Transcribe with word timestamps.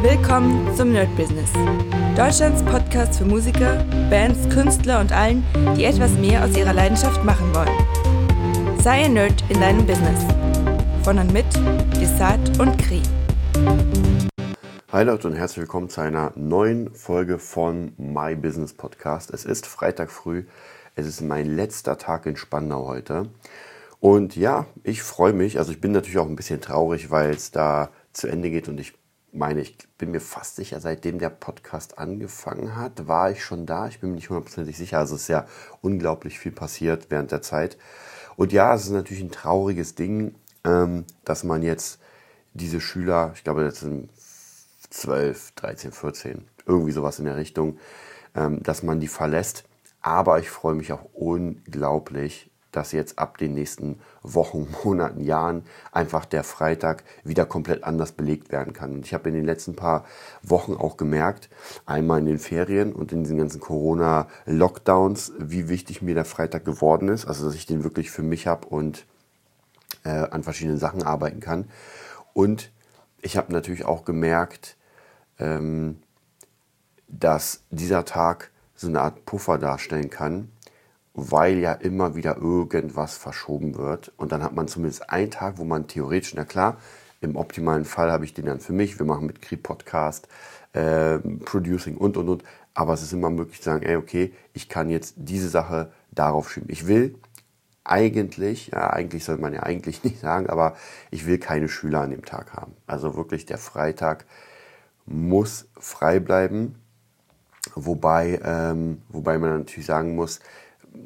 Willkommen 0.00 0.72
zum 0.76 0.92
Nerd 0.92 1.14
Business. 1.16 1.52
Deutschlands 2.16 2.62
Podcast 2.62 3.18
für 3.18 3.24
Musiker, 3.24 3.84
Bands, 4.08 4.48
Künstler 4.48 5.00
und 5.00 5.10
allen, 5.10 5.44
die 5.76 5.82
etwas 5.82 6.12
mehr 6.12 6.44
aus 6.44 6.56
ihrer 6.56 6.72
Leidenschaft 6.72 7.24
machen 7.24 7.52
wollen. 7.52 8.78
Sei 8.80 9.06
ein 9.06 9.14
Nerd 9.14 9.42
in 9.48 9.58
deinem 9.60 9.84
Business. 9.84 10.24
Von 11.02 11.18
und 11.18 11.32
mit 11.32 11.46
Desart 12.00 12.60
und 12.60 12.78
Kri. 12.78 13.02
Hi 14.92 15.02
Leute 15.02 15.26
und 15.26 15.34
herzlich 15.34 15.62
willkommen 15.62 15.88
zu 15.88 16.00
einer 16.00 16.32
neuen 16.36 16.94
Folge 16.94 17.40
von 17.40 17.92
My 17.96 18.36
Business 18.36 18.74
Podcast. 18.74 19.34
Es 19.34 19.44
ist 19.44 19.66
Freitag 19.66 20.12
früh. 20.12 20.44
Es 20.94 21.08
ist 21.08 21.22
mein 21.22 21.56
letzter 21.56 21.98
Tag 21.98 22.26
in 22.26 22.36
Spandau 22.36 22.86
heute. 22.86 23.30
Und 23.98 24.36
ja, 24.36 24.66
ich 24.84 25.02
freue 25.02 25.32
mich. 25.32 25.58
Also 25.58 25.72
ich 25.72 25.80
bin 25.80 25.90
natürlich 25.90 26.18
auch 26.18 26.28
ein 26.28 26.36
bisschen 26.36 26.60
traurig, 26.60 27.10
weil 27.10 27.30
es 27.30 27.50
da 27.50 27.90
zu 28.12 28.28
Ende 28.28 28.48
geht 28.50 28.68
und 28.68 28.78
ich 28.78 28.94
meine, 29.38 29.60
ich 29.60 29.76
bin 29.96 30.10
mir 30.10 30.20
fast 30.20 30.56
sicher, 30.56 30.80
seitdem 30.80 31.18
der 31.18 31.30
Podcast 31.30 31.98
angefangen 31.98 32.76
hat, 32.76 33.08
war 33.08 33.30
ich 33.30 33.42
schon 33.44 33.64
da. 33.64 33.88
Ich 33.88 34.00
bin 34.00 34.10
mir 34.10 34.16
nicht 34.16 34.28
hundertprozentig 34.28 34.76
sicher. 34.76 34.98
Also 34.98 35.14
es 35.14 35.22
ist 35.22 35.28
ja 35.28 35.46
unglaublich 35.80 36.38
viel 36.38 36.52
passiert 36.52 37.06
während 37.10 37.32
der 37.32 37.42
Zeit. 37.42 37.78
Und 38.36 38.52
ja, 38.52 38.74
es 38.74 38.84
ist 38.84 38.90
natürlich 38.90 39.22
ein 39.22 39.30
trauriges 39.30 39.94
Ding, 39.94 40.34
ähm, 40.64 41.04
dass 41.24 41.44
man 41.44 41.62
jetzt 41.62 42.00
diese 42.54 42.80
Schüler, 42.80 43.32
ich 43.34 43.44
glaube, 43.44 43.64
das 43.64 43.80
sind 43.80 44.10
12, 44.90 45.52
13, 45.52 45.92
14, 45.92 46.44
irgendwie 46.66 46.92
sowas 46.92 47.18
in 47.18 47.24
der 47.24 47.36
Richtung, 47.36 47.78
ähm, 48.34 48.62
dass 48.62 48.82
man 48.82 49.00
die 49.00 49.08
verlässt. 49.08 49.64
Aber 50.00 50.38
ich 50.38 50.50
freue 50.50 50.74
mich 50.74 50.92
auch 50.92 51.04
unglaublich, 51.14 52.50
dass 52.72 52.92
jetzt 52.92 53.18
ab 53.18 53.38
den 53.38 53.54
nächsten 53.54 54.00
Wochen, 54.22 54.68
Monaten, 54.84 55.20
Jahren 55.20 55.62
einfach 55.92 56.24
der 56.24 56.44
Freitag 56.44 57.04
wieder 57.24 57.46
komplett 57.46 57.84
anders 57.84 58.12
belegt 58.12 58.52
werden 58.52 58.72
kann. 58.72 58.92
Und 58.92 59.06
ich 59.06 59.14
habe 59.14 59.28
in 59.28 59.34
den 59.34 59.44
letzten 59.44 59.74
paar 59.74 60.04
Wochen 60.42 60.74
auch 60.74 60.96
gemerkt, 60.96 61.48
einmal 61.86 62.20
in 62.20 62.26
den 62.26 62.38
Ferien 62.38 62.92
und 62.92 63.12
in 63.12 63.22
diesen 63.22 63.38
ganzen 63.38 63.60
Corona-Lockdowns, 63.60 65.32
wie 65.38 65.68
wichtig 65.68 66.02
mir 66.02 66.14
der 66.14 66.24
Freitag 66.24 66.64
geworden 66.64 67.08
ist. 67.08 67.26
Also 67.26 67.46
dass 67.46 67.54
ich 67.54 67.66
den 67.66 67.84
wirklich 67.84 68.10
für 68.10 68.22
mich 68.22 68.46
habe 68.46 68.68
und 68.68 69.06
äh, 70.04 70.10
an 70.10 70.42
verschiedenen 70.42 70.78
Sachen 70.78 71.02
arbeiten 71.02 71.40
kann. 71.40 71.68
Und 72.32 72.70
ich 73.20 73.36
habe 73.36 73.52
natürlich 73.52 73.84
auch 73.84 74.04
gemerkt, 74.04 74.76
ähm, 75.38 75.98
dass 77.08 77.62
dieser 77.70 78.04
Tag 78.04 78.50
so 78.74 78.86
eine 78.86 79.00
Art 79.00 79.24
Puffer 79.24 79.58
darstellen 79.58 80.10
kann, 80.10 80.52
weil 81.18 81.58
ja 81.58 81.72
immer 81.72 82.14
wieder 82.14 82.36
irgendwas 82.36 83.16
verschoben 83.16 83.76
wird. 83.76 84.12
Und 84.16 84.32
dann 84.32 84.42
hat 84.42 84.54
man 84.54 84.68
zumindest 84.68 85.10
einen 85.10 85.30
Tag, 85.30 85.58
wo 85.58 85.64
man 85.64 85.88
theoretisch, 85.88 86.34
na 86.34 86.44
klar, 86.44 86.78
im 87.20 87.34
optimalen 87.34 87.84
Fall 87.84 88.12
habe 88.12 88.24
ich 88.24 88.34
den 88.34 88.46
dann 88.46 88.60
für 88.60 88.72
mich. 88.72 88.98
Wir 88.98 89.06
machen 89.06 89.26
mit 89.26 89.42
Krieg 89.42 89.62
Podcast, 89.62 90.28
äh, 90.72 91.18
Producing 91.18 91.96
und 91.96 92.16
und 92.16 92.28
und. 92.28 92.44
Aber 92.74 92.94
es 92.94 93.02
ist 93.02 93.12
immer 93.12 93.30
möglich 93.30 93.58
zu 93.58 93.64
sagen, 93.64 93.84
ey, 93.84 93.96
okay, 93.96 94.32
ich 94.52 94.68
kann 94.68 94.88
jetzt 94.88 95.14
diese 95.16 95.48
Sache 95.48 95.90
darauf 96.12 96.52
schieben. 96.52 96.70
Ich 96.70 96.86
will 96.86 97.16
eigentlich, 97.82 98.68
ja, 98.68 98.90
eigentlich 98.90 99.24
soll 99.24 99.38
man 99.38 99.52
ja 99.52 99.64
eigentlich 99.64 100.04
nicht 100.04 100.20
sagen, 100.20 100.48
aber 100.48 100.76
ich 101.10 101.26
will 101.26 101.38
keine 101.38 101.68
Schüler 101.68 102.02
an 102.02 102.10
dem 102.10 102.24
Tag 102.24 102.52
haben. 102.52 102.74
Also 102.86 103.16
wirklich 103.16 103.46
der 103.46 103.58
Freitag 103.58 104.24
muss 105.06 105.66
frei 105.78 106.20
bleiben. 106.20 106.76
Wobei, 107.74 108.40
ähm, 108.44 109.02
wobei 109.08 109.38
man 109.38 109.58
natürlich 109.58 109.86
sagen 109.86 110.14
muss, 110.14 110.40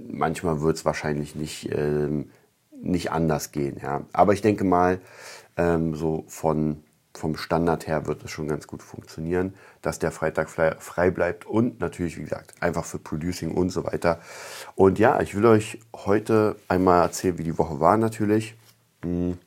manchmal 0.08 0.60
wird 0.60 0.76
es 0.76 0.84
wahrscheinlich 0.84 1.34
nicht, 1.34 1.70
ähm, 1.72 2.30
nicht 2.70 3.12
anders 3.12 3.52
gehen. 3.52 3.78
Ja. 3.82 4.02
Aber 4.12 4.32
ich 4.32 4.42
denke 4.42 4.64
mal, 4.64 5.00
ähm, 5.56 5.94
so 5.94 6.24
von, 6.28 6.82
vom 7.14 7.36
Standard 7.36 7.86
her 7.86 8.06
wird 8.06 8.24
es 8.24 8.30
schon 8.30 8.48
ganz 8.48 8.66
gut 8.66 8.82
funktionieren, 8.82 9.54
dass 9.82 9.98
der 9.98 10.12
Freitag 10.12 10.48
frei 10.48 11.10
bleibt 11.10 11.44
und 11.44 11.80
natürlich, 11.80 12.16
wie 12.16 12.22
gesagt, 12.22 12.54
einfach 12.60 12.84
für 12.84 12.98
Producing 12.98 13.52
und 13.52 13.70
so 13.70 13.84
weiter. 13.84 14.20
Und 14.74 14.98
ja, 14.98 15.20
ich 15.20 15.34
will 15.34 15.46
euch 15.46 15.78
heute 15.94 16.56
einmal 16.68 17.02
erzählen, 17.02 17.38
wie 17.38 17.44
die 17.44 17.58
Woche 17.58 17.80
war 17.80 17.96
natürlich. 17.96 18.54
Hm. 19.02 19.38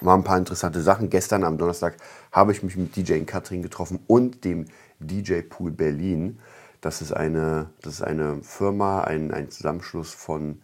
Waren 0.00 0.20
ein 0.20 0.24
paar 0.24 0.38
interessante 0.38 0.82
Sachen. 0.82 1.08
Gestern 1.08 1.44
am 1.44 1.56
Donnerstag 1.56 1.96
habe 2.32 2.52
ich 2.52 2.62
mich 2.62 2.76
mit 2.76 2.94
DJ 2.96 3.14
in 3.14 3.26
Katrin 3.26 3.62
getroffen 3.62 4.00
und 4.06 4.44
dem 4.44 4.66
DJ 4.98 5.40
Pool 5.40 5.70
Berlin. 5.70 6.40
Das 6.84 7.00
ist 7.00 7.12
eine, 7.12 7.70
das 7.80 7.94
ist 7.94 8.02
eine 8.02 8.42
Firma, 8.42 9.00
ein, 9.00 9.32
ein 9.32 9.50
Zusammenschluss 9.50 10.12
von, 10.12 10.60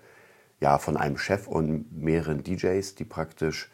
ja, 0.61 0.77
von 0.77 0.99
einem 0.99 1.17
Chef 1.17 1.47
und 1.47 1.97
mehreren 1.97 2.45
DJs, 2.45 2.95
die 2.97 3.05
praktisch, 3.05 3.71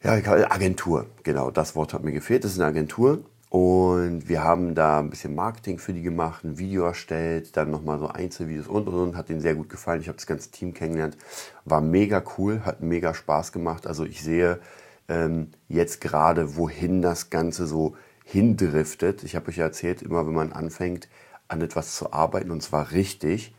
ja, 0.00 0.12
Agentur, 0.12 1.06
genau, 1.24 1.50
das 1.50 1.74
Wort 1.74 1.92
hat 1.92 2.04
mir 2.04 2.12
gefehlt. 2.12 2.44
Das 2.44 2.52
ist 2.52 2.60
eine 2.60 2.68
Agentur 2.68 3.24
und 3.50 4.28
wir 4.28 4.44
haben 4.44 4.76
da 4.76 5.00
ein 5.00 5.10
bisschen 5.10 5.34
Marketing 5.34 5.80
für 5.80 5.92
die 5.92 6.02
gemacht, 6.02 6.44
ein 6.44 6.58
Video 6.58 6.84
erstellt, 6.84 7.56
dann 7.56 7.72
nochmal 7.72 7.98
so 7.98 8.06
Einzelvideos 8.06 8.68
und 8.68 8.86
und 8.86 8.94
und. 8.94 9.16
Hat 9.16 9.28
denen 9.28 9.40
sehr 9.40 9.56
gut 9.56 9.70
gefallen. 9.70 10.02
Ich 10.02 10.08
habe 10.08 10.18
das 10.18 10.28
ganze 10.28 10.52
Team 10.52 10.72
kennengelernt. 10.72 11.16
War 11.64 11.80
mega 11.80 12.22
cool, 12.38 12.60
hat 12.64 12.80
mega 12.80 13.12
Spaß 13.12 13.50
gemacht. 13.50 13.88
Also 13.88 14.04
ich 14.04 14.22
sehe 14.22 14.60
ähm, 15.08 15.48
jetzt 15.68 16.00
gerade, 16.00 16.56
wohin 16.56 17.02
das 17.02 17.28
Ganze 17.28 17.66
so 17.66 17.96
hindriftet. 18.32 19.22
Ich 19.24 19.36
habe 19.36 19.48
euch 19.48 19.58
ja 19.58 19.64
erzählt, 19.64 20.02
immer 20.02 20.26
wenn 20.26 20.34
man 20.34 20.52
anfängt, 20.52 21.08
an 21.48 21.60
etwas 21.60 21.94
zu 21.96 22.12
arbeiten 22.12 22.50
und 22.50 22.62
zwar 22.62 22.92
richtig, 22.92 23.54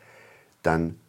dann 0.64 1.00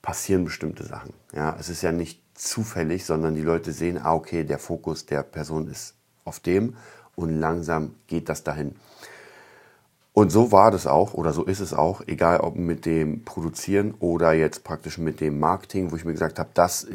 passieren 0.00 0.44
bestimmte 0.44 0.84
Sachen. 0.84 1.12
Ja, 1.34 1.54
es 1.60 1.68
ist 1.68 1.82
ja 1.82 1.92
nicht 1.92 2.22
zufällig, 2.34 3.04
sondern 3.04 3.34
die 3.34 3.42
Leute 3.42 3.72
sehen, 3.72 3.98
ah, 3.98 4.14
okay, 4.14 4.44
der 4.44 4.58
Fokus 4.58 5.06
der 5.06 5.22
Person 5.22 5.68
ist 5.68 5.94
auf 6.24 6.40
dem 6.40 6.74
und 7.14 7.38
langsam 7.38 7.94
geht 8.06 8.28
das 8.28 8.42
dahin. 8.42 8.76
Und 10.14 10.30
so 10.30 10.52
war 10.52 10.70
das 10.70 10.86
auch 10.86 11.14
oder 11.14 11.32
so 11.32 11.44
ist 11.44 11.60
es 11.60 11.72
auch, 11.72 12.02
egal 12.06 12.40
ob 12.40 12.56
mit 12.56 12.84
dem 12.84 13.24
Produzieren 13.24 13.94
oder 13.98 14.32
jetzt 14.32 14.64
praktisch 14.64 14.98
mit 14.98 15.20
dem 15.20 15.38
Marketing, 15.38 15.90
wo 15.90 15.96
ich 15.96 16.04
mir 16.04 16.12
gesagt 16.12 16.38
habe, 16.38 16.50
das 16.54 16.86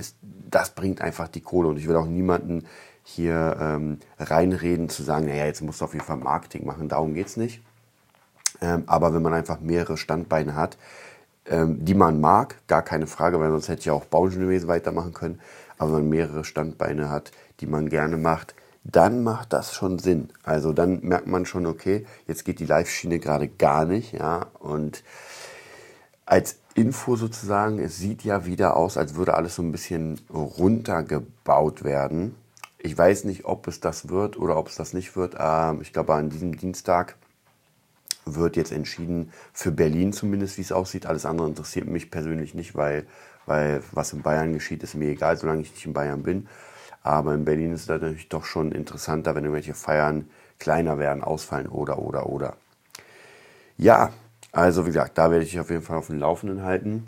das 0.50 0.70
bringt 0.72 1.02
einfach 1.02 1.28
die 1.28 1.42
Kohle 1.42 1.68
und 1.68 1.78
ich 1.78 1.88
will 1.88 1.96
auch 1.96 2.06
niemanden 2.06 2.66
hier 3.10 3.56
ähm, 3.60 4.00
reinreden, 4.20 4.90
zu 4.90 5.02
sagen, 5.02 5.28
naja, 5.28 5.46
jetzt 5.46 5.62
musst 5.62 5.80
du 5.80 5.86
auf 5.86 5.94
jeden 5.94 6.06
Fall 6.06 6.18
Marketing 6.18 6.66
machen, 6.66 6.90
darum 6.90 7.14
geht 7.14 7.28
es 7.28 7.38
nicht. 7.38 7.62
Ähm, 8.60 8.84
aber 8.86 9.14
wenn 9.14 9.22
man 9.22 9.34
einfach 9.34 9.62
mehrere 9.62 9.96
Standbeine 9.96 10.56
hat, 10.56 10.78
ähm, 11.46 11.86
die 11.86 11.94
man 11.94 12.20
mag, 12.20 12.56
gar 12.68 12.82
keine 12.82 13.08
Frage, 13.08 13.40
weil 13.40 13.50
sonst 13.50 13.70
hätte 13.70 13.80
ich 13.80 13.86
ja 13.86 13.94
auch 13.94 14.06
Bauingenieurwesen 14.06 14.68
weitermachen 14.68 15.14
können, 15.14 15.40
aber 15.78 15.94
wenn 15.94 16.02
man 16.02 16.10
mehrere 16.10 16.44
Standbeine 16.44 17.10
hat, 17.10 17.32
die 17.62 17.66
man 17.66 17.88
gerne 17.88 18.18
macht, 18.18 18.56
dann 18.84 19.24
macht 19.24 19.54
das 19.54 19.74
schon 19.74 20.00
Sinn. 20.00 20.30
Also 20.44 20.74
dann 20.74 21.00
merkt 21.02 21.28
man 21.28 21.46
schon, 21.46 21.66
okay, 21.66 22.06
jetzt 22.28 22.44
geht 22.44 22.60
die 22.60 22.66
Live-Schiene 22.66 23.20
gerade 23.20 23.48
gar 23.48 23.86
nicht, 23.86 24.12
ja, 24.12 24.48
und 24.60 25.02
als 26.26 26.58
Info 26.76 27.16
sozusagen, 27.16 27.80
es 27.80 27.98
sieht 27.98 28.26
ja 28.26 28.46
wieder 28.46 28.76
aus, 28.76 28.98
als 28.98 29.16
würde 29.16 29.36
alles 29.36 29.56
so 29.56 29.62
ein 29.62 29.72
bisschen 29.72 30.20
runtergebaut 30.30 31.86
werden. 31.86 32.36
Ich 32.88 32.98
weiß 32.98 33.26
nicht, 33.26 33.44
ob 33.44 33.68
es 33.68 33.82
das 33.82 34.08
wird 34.08 34.40
oder 34.40 34.56
ob 34.56 34.70
es 34.70 34.76
das 34.76 34.94
nicht 34.94 35.18
wird. 35.18 35.36
Ähm, 35.38 35.82
ich 35.82 35.92
glaube, 35.92 36.14
an 36.14 36.30
diesem 36.30 36.56
Dienstag 36.56 37.18
wird 38.24 38.56
jetzt 38.56 38.72
entschieden, 38.72 39.34
für 39.52 39.72
Berlin 39.74 40.14
zumindest, 40.14 40.58
wie 40.58 40.62
es 40.62 40.72
aussieht. 40.72 41.06
Alles 41.06 41.26
andere 41.26 41.50
interessiert 41.50 41.86
mich 41.86 42.10
persönlich 42.10 42.54
nicht, 42.54 42.76
weil, 42.76 43.06
weil 43.46 43.84
was 43.92 44.14
in 44.14 44.22
Bayern 44.22 44.54
geschieht, 44.54 44.84
ist 44.84 44.96
mir 44.96 45.10
egal, 45.10 45.36
solange 45.36 45.64
ich 45.64 45.72
nicht 45.72 45.86
in 45.86 45.92
Bayern 45.92 46.24
bin. 46.24 46.48
Aber 47.04 47.34
in 47.34 47.44
Berlin 47.44 47.74
ist 47.74 47.82
es 47.82 47.88
natürlich 47.90 48.30
doch 48.30 48.46
schon 48.46 48.72
interessanter, 48.72 49.36
wenn 49.36 49.44
irgendwelche 49.44 49.74
Feiern 49.74 50.30
kleiner 50.58 50.98
werden, 50.98 51.26
ausfallen 51.26 51.68
oder, 51.68 52.00
oder, 52.00 52.28
oder. 52.30 52.56
Ja, 53.78 54.14
also 54.54 54.86
wie 54.86 54.92
gesagt, 54.92 55.18
da 55.18 55.30
werde 55.30 55.44
ich 55.44 55.60
auf 55.60 55.70
jeden 55.70 55.84
Fall 55.84 55.98
auf 55.98 56.08
dem 56.08 56.20
Laufenden 56.20 56.64
halten. 56.64 57.06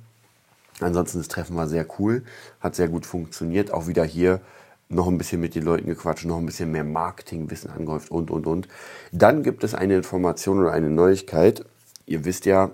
Ansonsten 0.81 1.19
das 1.19 1.29
Treffen 1.29 1.55
war 1.55 1.67
sehr 1.67 1.85
cool, 1.99 2.23
hat 2.59 2.75
sehr 2.75 2.89
gut 2.89 3.05
funktioniert. 3.05 3.71
Auch 3.71 3.87
wieder 3.87 4.03
hier 4.03 4.41
noch 4.89 5.07
ein 5.07 5.17
bisschen 5.19 5.39
mit 5.39 5.53
den 5.55 5.63
Leuten 5.63 5.87
gequatscht, 5.87 6.25
noch 6.25 6.37
ein 6.37 6.45
bisschen 6.45 6.71
mehr 6.71 6.83
Marketingwissen 6.83 7.69
angehäuft 7.69 8.09
und, 8.09 8.31
und, 8.31 8.47
und. 8.47 8.67
Dann 9.11 9.43
gibt 9.43 9.63
es 9.63 9.75
eine 9.75 9.95
Information 9.95 10.59
oder 10.59 10.71
eine 10.71 10.89
Neuigkeit. 10.89 11.63
Ihr 12.07 12.25
wisst 12.25 12.45
ja, 12.45 12.71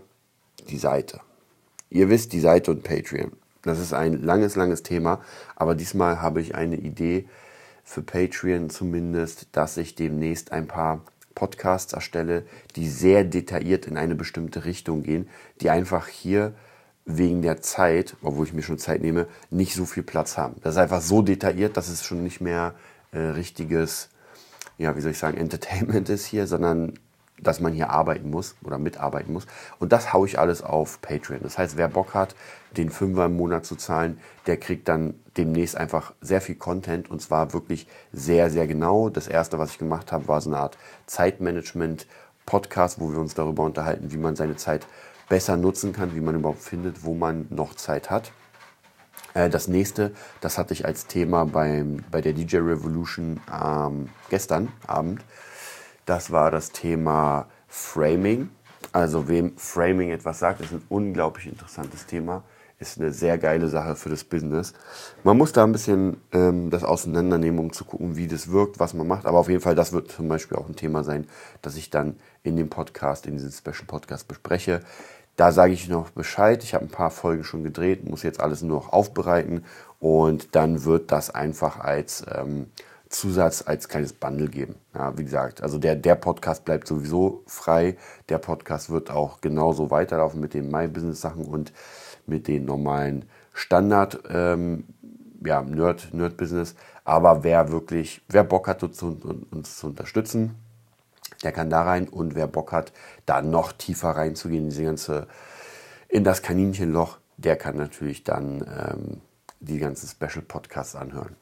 die 0.69 0.77
Seite. 0.77 1.19
Ihr 1.89 2.09
wisst 2.09 2.33
die 2.33 2.39
Seite 2.39 2.71
und 2.71 2.83
Patreon. 2.83 3.33
Das 3.61 3.79
ist 3.79 3.93
ein 3.93 4.21
langes, 4.21 4.55
langes 4.55 4.83
Thema, 4.83 5.21
aber 5.55 5.75
diesmal 5.75 6.21
habe 6.21 6.39
ich 6.39 6.55
eine 6.55 6.77
Idee 6.77 7.27
für 7.83 8.01
Patreon 8.01 8.69
zumindest, 8.69 9.47
dass 9.51 9.77
ich 9.77 9.95
demnächst 9.95 10.51
ein 10.51 10.67
paar 10.67 11.01
Podcasts 11.35 11.93
erstelle, 11.93 12.45
die 12.75 12.87
sehr 12.87 13.23
detailliert 13.23 13.87
in 13.87 13.97
eine 13.97 14.15
bestimmte 14.15 14.65
Richtung 14.65 15.03
gehen, 15.03 15.27
die 15.61 15.69
einfach 15.69 16.07
hier 16.07 16.53
wegen 17.05 17.41
der 17.41 17.61
Zeit, 17.61 18.15
obwohl 18.21 18.47
ich 18.47 18.53
mir 18.53 18.63
schon 18.63 18.79
Zeit 18.79 19.01
nehme, 19.01 19.27
nicht 19.51 19.75
so 19.75 19.85
viel 19.85 20.03
Platz 20.03 20.37
haben. 20.37 20.55
Das 20.63 20.75
ist 20.75 20.81
einfach 20.81 21.01
so 21.01 21.21
detailliert, 21.21 21.77
dass 21.77 21.87
es 21.87 22.03
schon 22.03 22.23
nicht 22.23 22.41
mehr 22.41 22.73
äh, 23.11 23.19
richtiges, 23.19 24.09
ja, 24.77 24.95
wie 24.95 25.01
soll 25.01 25.11
ich 25.11 25.19
sagen, 25.19 25.37
Entertainment 25.37 26.09
ist 26.09 26.25
hier, 26.25 26.47
sondern 26.47 26.93
dass 27.41 27.59
man 27.59 27.73
hier 27.73 27.89
arbeiten 27.89 28.29
muss 28.29 28.55
oder 28.63 28.77
mitarbeiten 28.77 29.33
muss. 29.33 29.45
Und 29.79 29.91
das 29.91 30.13
haue 30.13 30.27
ich 30.27 30.39
alles 30.39 30.61
auf 30.61 31.01
Patreon. 31.01 31.41
Das 31.43 31.57
heißt, 31.57 31.75
wer 31.77 31.89
Bock 31.89 32.13
hat, 32.13 32.35
den 32.77 32.89
Fünfer 32.89 33.25
im 33.25 33.35
Monat 33.35 33.65
zu 33.65 33.75
zahlen, 33.75 34.19
der 34.47 34.57
kriegt 34.57 34.87
dann 34.87 35.15
demnächst 35.37 35.75
einfach 35.75 36.13
sehr 36.21 36.41
viel 36.41 36.55
Content 36.55 37.11
und 37.11 37.21
zwar 37.21 37.53
wirklich 37.53 37.87
sehr, 38.13 38.49
sehr 38.49 38.67
genau. 38.67 39.09
Das 39.09 39.27
erste, 39.27 39.59
was 39.59 39.71
ich 39.71 39.77
gemacht 39.77 40.11
habe, 40.11 40.27
war 40.27 40.39
so 40.41 40.49
eine 40.49 40.59
Art 40.59 40.77
Zeitmanagement-Podcast, 41.07 42.99
wo 42.99 43.11
wir 43.11 43.19
uns 43.19 43.33
darüber 43.33 43.63
unterhalten, 43.63 44.11
wie 44.11 44.17
man 44.17 44.35
seine 44.35 44.55
Zeit 44.55 44.87
besser 45.29 45.57
nutzen 45.57 45.93
kann, 45.93 46.15
wie 46.15 46.21
man 46.21 46.35
überhaupt 46.35 46.61
findet, 46.61 47.03
wo 47.03 47.13
man 47.13 47.47
noch 47.49 47.75
Zeit 47.75 48.09
hat. 48.09 48.31
Äh, 49.35 49.49
das 49.49 49.67
nächste, 49.67 50.11
das 50.41 50.57
hatte 50.57 50.73
ich 50.73 50.85
als 50.85 51.05
Thema 51.05 51.45
beim, 51.45 52.03
bei 52.09 52.21
der 52.21 52.33
DJ 52.33 52.57
Revolution 52.57 53.39
ähm, 53.51 54.09
gestern 54.29 54.71
Abend. 54.87 55.23
Das 56.05 56.31
war 56.31 56.49
das 56.49 56.71
Thema 56.71 57.47
Framing. 57.67 58.49
Also 58.91 59.27
wem 59.27 59.57
Framing 59.57 60.09
etwas 60.11 60.39
sagt, 60.39 60.61
ist 60.61 60.71
ein 60.71 60.83
unglaublich 60.89 61.47
interessantes 61.47 62.05
Thema. 62.05 62.43
Ist 62.77 62.99
eine 62.99 63.11
sehr 63.11 63.37
geile 63.37 63.69
Sache 63.69 63.95
für 63.95 64.09
das 64.09 64.25
Business. 64.25 64.73
Man 65.23 65.37
muss 65.37 65.53
da 65.53 65.63
ein 65.63 65.71
bisschen 65.71 66.17
ähm, 66.33 66.69
das 66.69 66.83
auseinandernehmen, 66.83 67.59
um 67.59 67.71
zu 67.71 67.85
gucken, 67.85 68.17
wie 68.17 68.27
das 68.27 68.51
wirkt, 68.51 68.79
was 68.79 68.93
man 68.93 69.07
macht. 69.07 69.25
Aber 69.25 69.39
auf 69.39 69.47
jeden 69.47 69.61
Fall, 69.61 69.75
das 69.75 69.93
wird 69.93 70.11
zum 70.11 70.27
Beispiel 70.27 70.57
auch 70.57 70.67
ein 70.67 70.75
Thema 70.75 71.03
sein, 71.03 71.27
das 71.61 71.77
ich 71.77 71.89
dann 71.89 72.17
in 72.43 72.57
dem 72.57 72.69
Podcast, 72.69 73.27
in 73.27 73.33
diesem 73.33 73.51
Special 73.51 73.85
Podcast 73.87 74.27
bespreche. 74.27 74.81
Da 75.35 75.51
sage 75.51 75.73
ich 75.73 75.89
noch 75.89 76.11
Bescheid. 76.11 76.63
Ich 76.63 76.73
habe 76.73 76.85
ein 76.85 76.89
paar 76.89 77.11
Folgen 77.11 77.43
schon 77.43 77.63
gedreht, 77.63 78.09
muss 78.09 78.23
jetzt 78.23 78.39
alles 78.39 78.61
nur 78.61 78.77
noch 78.77 78.93
aufbereiten 78.93 79.65
und 79.99 80.55
dann 80.55 80.85
wird 80.85 81.11
das 81.11 81.29
einfach 81.29 81.79
als 81.79 82.23
ähm, 82.33 82.67
Zusatz, 83.09 83.63
als 83.65 83.87
kleines 83.87 84.13
Bundle 84.13 84.47
geben. 84.47 84.75
Ja, 84.93 85.17
wie 85.17 85.23
gesagt, 85.23 85.61
also 85.61 85.77
der, 85.77 85.95
der 85.95 86.15
Podcast 86.15 86.65
bleibt 86.65 86.87
sowieso 86.87 87.43
frei. 87.47 87.97
Der 88.29 88.37
Podcast 88.37 88.89
wird 88.89 89.11
auch 89.11 89.41
genauso 89.41 89.91
weiterlaufen 89.91 90.39
mit 90.39 90.53
den 90.53 90.69
My 90.69 90.87
Business 90.87 91.21
Sachen 91.21 91.45
und 91.45 91.71
mit 92.25 92.47
den 92.47 92.65
normalen 92.65 93.25
Standard 93.53 94.19
ähm, 94.29 94.85
ja, 95.45 95.61
Nerd, 95.61 96.13
Nerd 96.13 96.37
Business. 96.37 96.75
Aber 97.03 97.43
wer 97.43 97.71
wirklich, 97.71 98.21
wer 98.29 98.43
Bock 98.43 98.67
hat, 98.67 98.83
uns, 98.83 99.01
uns 99.01 99.77
zu 99.77 99.87
unterstützen, 99.87 100.55
der 101.45 101.53
kann 101.53 101.69
da 101.69 101.83
rein 101.83 102.09
und 102.09 102.35
wer 102.35 102.47
Bock 102.47 102.71
hat, 102.71 102.91
da 103.25 103.41
noch 103.41 103.71
tiefer 103.71 104.09
reinzugehen 104.09 104.65
in 104.65 104.69
diese 104.71 104.83
ganze, 104.83 105.27
in 106.09 106.23
das 106.23 106.41
Kaninchenloch, 106.41 107.19
der 107.37 107.55
kann 107.55 107.77
natürlich 107.77 108.23
dann 108.23 108.61
ähm, 108.61 109.21
die 109.59 109.77
ganzen 109.77 110.07
Special 110.07 110.43
Podcasts 110.45 110.95
anhören. 110.95 111.35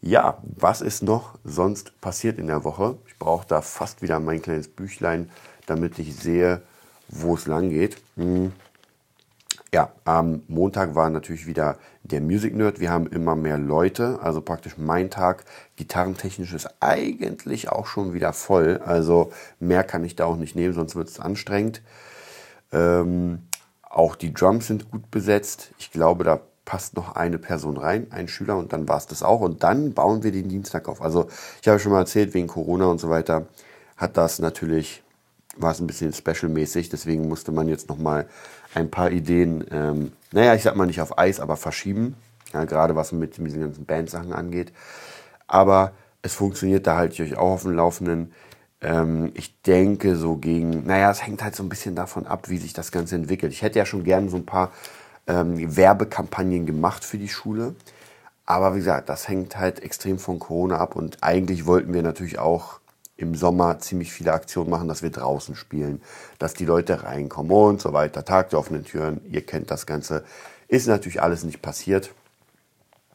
Ja, 0.00 0.38
was 0.42 0.80
ist 0.80 1.02
noch 1.02 1.38
sonst 1.44 2.00
passiert 2.00 2.38
in 2.38 2.46
der 2.46 2.64
Woche? 2.64 2.96
Ich 3.06 3.18
brauche 3.18 3.46
da 3.46 3.60
fast 3.60 4.00
wieder 4.00 4.20
mein 4.20 4.40
kleines 4.40 4.68
Büchlein, 4.68 5.30
damit 5.66 5.98
ich 5.98 6.16
sehe, 6.16 6.62
wo 7.08 7.34
es 7.34 7.46
lang 7.46 7.70
geht. 7.70 8.00
Hm. 8.16 8.52
Ja, 9.72 9.92
am 10.04 10.42
Montag 10.48 10.94
war 10.94 11.10
natürlich 11.10 11.46
wieder 11.46 11.76
der 12.02 12.22
Music 12.22 12.56
Nerd. 12.56 12.80
Wir 12.80 12.90
haben 12.90 13.06
immer 13.06 13.36
mehr 13.36 13.58
Leute, 13.58 14.18
also 14.22 14.40
praktisch 14.40 14.78
mein 14.78 15.10
Tag 15.10 15.44
gitarrentechnisch 15.76 16.54
ist 16.54 16.70
eigentlich 16.80 17.68
auch 17.68 17.86
schon 17.86 18.14
wieder 18.14 18.32
voll. 18.32 18.80
Also 18.82 19.30
mehr 19.60 19.84
kann 19.84 20.04
ich 20.04 20.16
da 20.16 20.24
auch 20.24 20.36
nicht 20.36 20.56
nehmen, 20.56 20.72
sonst 20.72 20.96
wird 20.96 21.08
es 21.08 21.20
anstrengend. 21.20 21.82
Ähm, 22.72 23.42
auch 23.82 24.16
die 24.16 24.32
Drums 24.32 24.68
sind 24.68 24.90
gut 24.90 25.10
besetzt. 25.10 25.72
Ich 25.78 25.90
glaube, 25.90 26.24
da 26.24 26.40
passt 26.64 26.96
noch 26.96 27.16
eine 27.16 27.38
Person 27.38 27.76
rein, 27.76 28.06
ein 28.10 28.28
Schüler 28.28 28.56
und 28.56 28.72
dann 28.72 28.88
war 28.88 28.96
es 28.96 29.06
das 29.06 29.22
auch. 29.22 29.40
Und 29.40 29.62
dann 29.62 29.92
bauen 29.92 30.22
wir 30.22 30.32
den 30.32 30.48
Dienstag 30.48 30.88
auf. 30.88 31.02
Also 31.02 31.28
ich 31.60 31.68
habe 31.68 31.78
schon 31.78 31.92
mal 31.92 32.00
erzählt, 32.00 32.32
wegen 32.32 32.46
Corona 32.46 32.86
und 32.86 33.00
so 33.00 33.10
weiter 33.10 33.46
hat 33.98 34.16
das 34.16 34.38
natürlich, 34.38 35.02
war 35.60 35.72
es 35.72 35.80
ein 35.80 35.86
bisschen 35.86 36.12
specialmäßig. 36.12 36.88
Deswegen 36.88 37.28
musste 37.28 37.52
man 37.52 37.68
jetzt 37.68 37.88
noch 37.88 37.98
mal 37.98 38.26
ein 38.74 38.90
paar 38.90 39.10
Ideen, 39.10 39.64
ähm, 39.70 40.12
naja, 40.32 40.54
ich 40.54 40.62
sag 40.62 40.76
mal 40.76 40.86
nicht 40.86 41.00
auf 41.00 41.18
Eis, 41.18 41.40
aber 41.40 41.56
verschieben. 41.56 42.14
Ja, 42.52 42.64
gerade 42.64 42.96
was 42.96 43.12
mit 43.12 43.36
diesen 43.36 43.60
ganzen 43.60 43.84
Bandsachen 43.84 44.32
angeht. 44.32 44.72
Aber 45.46 45.92
es 46.22 46.34
funktioniert, 46.34 46.86
da 46.86 46.96
halte 46.96 47.14
ich 47.14 47.32
euch 47.32 47.38
auch 47.38 47.52
auf 47.52 47.62
dem 47.62 47.72
Laufenden. 47.72 48.32
Ähm, 48.80 49.32
ich 49.34 49.60
denke 49.62 50.16
so 50.16 50.36
gegen, 50.36 50.86
naja, 50.86 51.10
es 51.10 51.26
hängt 51.26 51.42
halt 51.42 51.56
so 51.56 51.62
ein 51.62 51.68
bisschen 51.68 51.94
davon 51.94 52.26
ab, 52.26 52.48
wie 52.48 52.58
sich 52.58 52.72
das 52.72 52.92
Ganze 52.92 53.16
entwickelt. 53.16 53.52
Ich 53.52 53.62
hätte 53.62 53.78
ja 53.78 53.86
schon 53.86 54.04
gerne 54.04 54.28
so 54.28 54.36
ein 54.36 54.46
paar 54.46 54.72
ähm, 55.26 55.76
Werbekampagnen 55.76 56.66
gemacht 56.66 57.04
für 57.04 57.18
die 57.18 57.28
Schule. 57.28 57.74
Aber 58.46 58.74
wie 58.74 58.78
gesagt, 58.78 59.08
das 59.10 59.28
hängt 59.28 59.56
halt 59.58 59.82
extrem 59.82 60.18
von 60.18 60.38
Corona 60.38 60.78
ab 60.78 60.96
und 60.96 61.22
eigentlich 61.22 61.66
wollten 61.66 61.92
wir 61.92 62.02
natürlich 62.02 62.38
auch 62.38 62.80
im 63.18 63.34
Sommer 63.34 63.80
ziemlich 63.80 64.12
viele 64.12 64.32
Aktionen 64.32 64.70
machen, 64.70 64.88
dass 64.88 65.02
wir 65.02 65.10
draußen 65.10 65.56
spielen, 65.56 66.00
dass 66.38 66.54
die 66.54 66.64
Leute 66.64 67.02
reinkommen 67.02 67.50
und 67.50 67.82
so 67.82 67.92
weiter. 67.92 68.24
Tag 68.24 68.50
der 68.50 68.60
offenen 68.60 68.84
Türen, 68.84 69.20
ihr 69.28 69.44
kennt 69.44 69.70
das 69.70 69.86
Ganze. 69.86 70.24
Ist 70.68 70.86
natürlich 70.86 71.20
alles 71.20 71.42
nicht 71.42 71.60
passiert. 71.60 72.14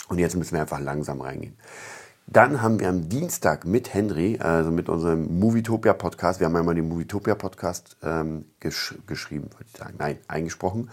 Und 0.09 0.19
jetzt 0.19 0.35
müssen 0.35 0.53
wir 0.53 0.61
einfach 0.61 0.81
langsam 0.81 1.21
reingehen. 1.21 1.55
Dann 2.27 2.61
haben 2.61 2.81
wir 2.81 2.89
am 2.89 3.07
Dienstag 3.07 3.65
mit 3.65 3.93
Henry, 3.93 4.37
also 4.39 4.71
mit 4.71 4.89
unserem 4.89 5.39
Movietopia 5.39 5.93
Podcast, 5.93 6.39
wir 6.39 6.47
haben 6.47 6.55
einmal 6.55 6.75
den 6.75 6.87
Movietopia 6.87 7.35
Podcast 7.35 7.95
ähm, 8.03 8.45
gesch 8.59 8.95
geschrieben, 9.07 9.49
würde 9.53 9.65
ich 9.71 9.77
sagen, 9.77 9.95
nein, 9.99 10.17
eingesprochen. 10.27 10.89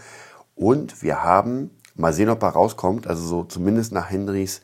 Und 0.54 1.02
wir 1.02 1.24
haben, 1.24 1.70
mal 1.96 2.12
sehen, 2.12 2.28
ob 2.28 2.42
er 2.42 2.50
rauskommt, 2.50 3.08
also 3.08 3.24
so 3.24 3.44
zumindest 3.44 3.92
nach 3.92 4.10
Henrys 4.10 4.62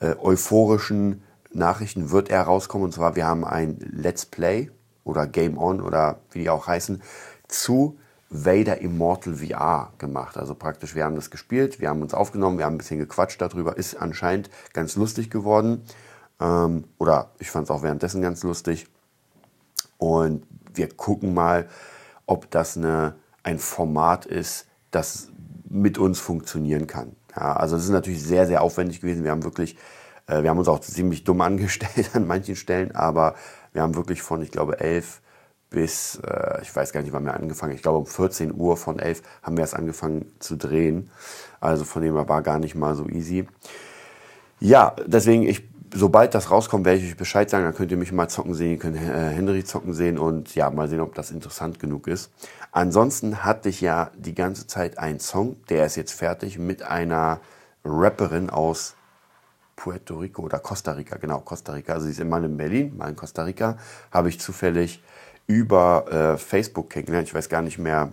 äh, 0.00 0.14
euphorischen 0.20 1.22
Nachrichten 1.54 2.10
wird 2.10 2.30
er 2.30 2.42
rauskommen. 2.42 2.86
Und 2.86 2.92
zwar, 2.92 3.16
wir 3.16 3.26
haben 3.26 3.44
ein 3.44 3.78
Let's 3.92 4.26
Play 4.26 4.70
oder 5.04 5.26
Game 5.26 5.58
On 5.58 5.80
oder 5.80 6.20
wie 6.30 6.40
die 6.40 6.50
auch 6.50 6.66
heißen, 6.66 7.02
zu 7.48 7.98
Vader 8.30 8.80
Immortal 8.80 9.34
VR 9.34 9.92
gemacht. 9.98 10.38
Also 10.38 10.54
praktisch, 10.54 10.94
wir 10.94 11.04
haben 11.04 11.16
das 11.16 11.30
gespielt, 11.30 11.80
wir 11.80 11.90
haben 11.90 12.00
uns 12.00 12.14
aufgenommen, 12.14 12.58
wir 12.58 12.64
haben 12.64 12.74
ein 12.74 12.78
bisschen 12.78 12.98
gequatscht 12.98 13.40
darüber. 13.40 13.76
Ist 13.76 13.94
anscheinend 13.94 14.48
ganz 14.72 14.96
lustig 14.96 15.30
geworden. 15.30 15.84
Ähm, 16.40 16.84
oder 16.98 17.30
ich 17.38 17.50
fand 17.50 17.64
es 17.64 17.70
auch 17.70 17.82
währenddessen 17.82 18.22
ganz 18.22 18.42
lustig. 18.42 18.86
Und 19.98 20.46
wir 20.74 20.88
gucken 20.88 21.34
mal, 21.34 21.68
ob 22.26 22.50
das 22.50 22.76
eine, 22.76 23.16
ein 23.42 23.58
Format 23.58 24.24
ist, 24.24 24.66
das 24.90 25.28
mit 25.68 25.98
uns 25.98 26.18
funktionieren 26.18 26.86
kann. 26.86 27.16
Ja, 27.36 27.56
also 27.56 27.76
es 27.76 27.84
ist 27.84 27.90
natürlich 27.90 28.22
sehr, 28.22 28.46
sehr 28.46 28.62
aufwendig 28.62 29.00
gewesen. 29.00 29.24
Wir 29.24 29.30
haben 29.30 29.44
wirklich 29.44 29.76
wir 30.40 30.48
haben 30.48 30.58
uns 30.58 30.68
auch 30.68 30.80
ziemlich 30.80 31.24
dumm 31.24 31.40
angestellt 31.40 32.10
an 32.14 32.26
manchen 32.26 32.56
Stellen, 32.56 32.94
aber 32.94 33.34
wir 33.72 33.82
haben 33.82 33.94
wirklich 33.94 34.22
von, 34.22 34.40
ich 34.40 34.50
glaube, 34.50 34.80
11 34.80 35.20
bis, 35.72 36.20
äh, 36.26 36.62
ich 36.62 36.74
weiß 36.74 36.92
gar 36.92 37.02
nicht, 37.02 37.12
wann 37.12 37.24
wir 37.24 37.34
angefangen 37.34 37.74
Ich 37.74 37.82
glaube, 37.82 37.98
um 37.98 38.06
14 38.06 38.54
Uhr 38.54 38.76
von 38.76 38.98
11 38.98 39.22
haben 39.42 39.56
wir 39.56 39.62
erst 39.62 39.74
angefangen 39.74 40.30
zu 40.38 40.56
drehen. 40.56 41.10
Also 41.60 41.84
von 41.84 42.02
dem 42.02 42.14
her 42.14 42.28
war 42.28 42.42
gar 42.42 42.58
nicht 42.58 42.74
mal 42.74 42.94
so 42.94 43.08
easy. 43.08 43.48
Ja, 44.60 44.94
deswegen, 45.06 45.42
ich, 45.42 45.64
sobald 45.92 46.34
das 46.34 46.50
rauskommt, 46.50 46.84
werde 46.84 47.00
ich 47.00 47.10
euch 47.10 47.16
Bescheid 47.16 47.50
sagen. 47.50 47.64
Dann 47.64 47.74
könnt 47.74 47.90
ihr 47.90 47.96
mich 47.96 48.12
mal 48.12 48.28
zocken 48.28 48.54
sehen, 48.54 48.72
ihr 48.72 48.78
könnt 48.78 48.96
äh, 48.96 49.30
Henry 49.30 49.64
zocken 49.64 49.94
sehen 49.94 50.18
und 50.18 50.54
ja, 50.54 50.70
mal 50.70 50.88
sehen, 50.88 51.00
ob 51.00 51.14
das 51.14 51.30
interessant 51.30 51.80
genug 51.80 52.06
ist. 52.06 52.30
Ansonsten 52.70 53.44
hatte 53.44 53.68
ich 53.68 53.80
ja 53.80 54.10
die 54.16 54.34
ganze 54.34 54.66
Zeit 54.66 54.98
einen 54.98 55.20
Song, 55.20 55.56
der 55.68 55.86
ist 55.86 55.96
jetzt 55.96 56.12
fertig 56.12 56.58
mit 56.58 56.82
einer 56.82 57.40
Rapperin 57.84 58.50
aus 58.50 58.94
Puerto 59.82 60.16
Rico 60.16 60.42
oder 60.42 60.60
Costa 60.60 60.92
Rica, 60.92 61.16
genau, 61.16 61.40
Costa 61.40 61.72
Rica. 61.72 61.94
Also 61.94 62.06
sie 62.06 62.12
ist 62.12 62.20
immer 62.20 62.42
in 62.44 62.56
Berlin, 62.56 62.96
mal 62.96 63.08
in 63.08 63.16
Costa 63.16 63.42
Rica. 63.42 63.76
Habe 64.12 64.28
ich 64.28 64.38
zufällig 64.38 65.02
über 65.48 66.06
äh, 66.08 66.38
Facebook 66.38 66.88
kennengelernt. 66.90 67.26
Ich 67.26 67.34
weiß 67.34 67.48
gar 67.48 67.62
nicht 67.62 67.78
mehr. 67.78 68.12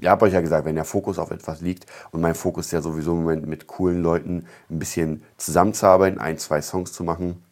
Ich 0.00 0.08
habe 0.08 0.24
euch 0.24 0.32
ja 0.32 0.40
gesagt, 0.40 0.64
wenn 0.64 0.76
der 0.76 0.86
Fokus 0.86 1.18
auf 1.18 1.30
etwas 1.30 1.60
liegt 1.60 1.84
und 2.10 2.22
mein 2.22 2.34
Fokus 2.34 2.66
ist 2.66 2.72
ja 2.72 2.80
sowieso 2.80 3.12
im 3.12 3.18
Moment 3.18 3.46
mit 3.46 3.66
coolen 3.66 4.02
Leuten 4.02 4.46
ein 4.70 4.78
bisschen 4.78 5.22
zusammenzuarbeiten, 5.36 6.18
ein, 6.18 6.38
zwei 6.38 6.62
Songs 6.62 6.94
zu 6.94 7.04
machen. 7.04 7.44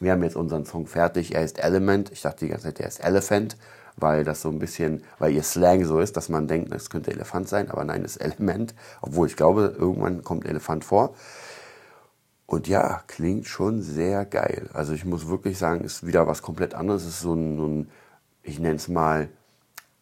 Wir 0.00 0.12
haben 0.12 0.22
jetzt 0.22 0.36
unseren 0.36 0.64
Song 0.64 0.86
fertig. 0.86 1.34
Er 1.34 1.44
ist 1.44 1.58
Element. 1.58 2.10
Ich 2.12 2.22
dachte 2.22 2.46
die 2.46 2.50
ganze 2.50 2.68
Zeit, 2.68 2.80
er 2.80 2.88
ist 2.88 3.00
Elephant, 3.00 3.58
weil 3.96 4.24
das 4.24 4.40
so 4.40 4.48
ein 4.48 4.58
bisschen, 4.58 5.02
weil 5.18 5.34
ihr 5.34 5.42
Slang 5.42 5.84
so 5.84 6.00
ist, 6.00 6.16
dass 6.16 6.30
man 6.30 6.48
denkt, 6.48 6.74
es 6.74 6.88
könnte 6.88 7.10
Elefant 7.10 7.46
sein, 7.46 7.70
aber 7.70 7.84
nein, 7.84 8.06
es 8.06 8.16
ist 8.16 8.22
Element. 8.22 8.74
Obwohl 9.02 9.26
ich 9.26 9.36
glaube, 9.36 9.74
irgendwann 9.78 10.24
kommt 10.24 10.46
Elefant 10.46 10.82
vor. 10.82 11.14
Und 12.46 12.68
ja, 12.68 13.02
klingt 13.08 13.46
schon 13.46 13.82
sehr 13.82 14.24
geil. 14.24 14.70
Also 14.72 14.92
ich 14.92 15.04
muss 15.04 15.28
wirklich 15.28 15.58
sagen, 15.58 15.82
ist 15.82 16.06
wieder 16.06 16.26
was 16.28 16.42
komplett 16.42 16.74
anderes. 16.74 17.02
Es 17.02 17.08
ist 17.14 17.20
so 17.20 17.34
ein, 17.34 17.56
so 17.56 17.66
ein 17.66 17.90
ich 18.42 18.60
nenne 18.60 18.76
es 18.76 18.86
mal 18.88 19.28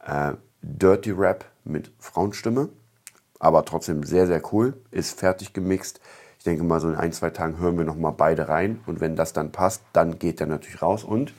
äh, 0.05 0.33
Dirty 0.61 1.11
Rap 1.11 1.47
mit 1.65 1.91
Frauenstimme. 1.99 2.69
Aber 3.39 3.65
trotzdem 3.65 4.05
sehr, 4.05 4.27
sehr 4.27 4.43
cool. 4.53 4.75
Ist 4.91 5.19
fertig 5.19 5.53
gemixt. 5.53 6.01
Ich 6.39 6.45
denke 6.45 6.65
mal, 6.65 6.81
so 6.81 6.89
in 6.89 6.97
ein, 6.97 7.13
zwei 7.13 7.31
Tagen 7.31 7.59
hören 7.59 7.79
wir 7.79 7.85
nochmal 7.87 8.13
beide 8.13 8.49
rein. 8.49 8.81
Und 8.87 9.01
wenn 9.01 9.17
das 9.17 9.33
dann 9.33 9.51
passt, 9.51 9.83
dann 9.95 10.19
geht 10.19 10.41
der 10.41 10.47
natürlich 10.47 10.83
raus. 10.83 11.03
Und, 11.05 11.33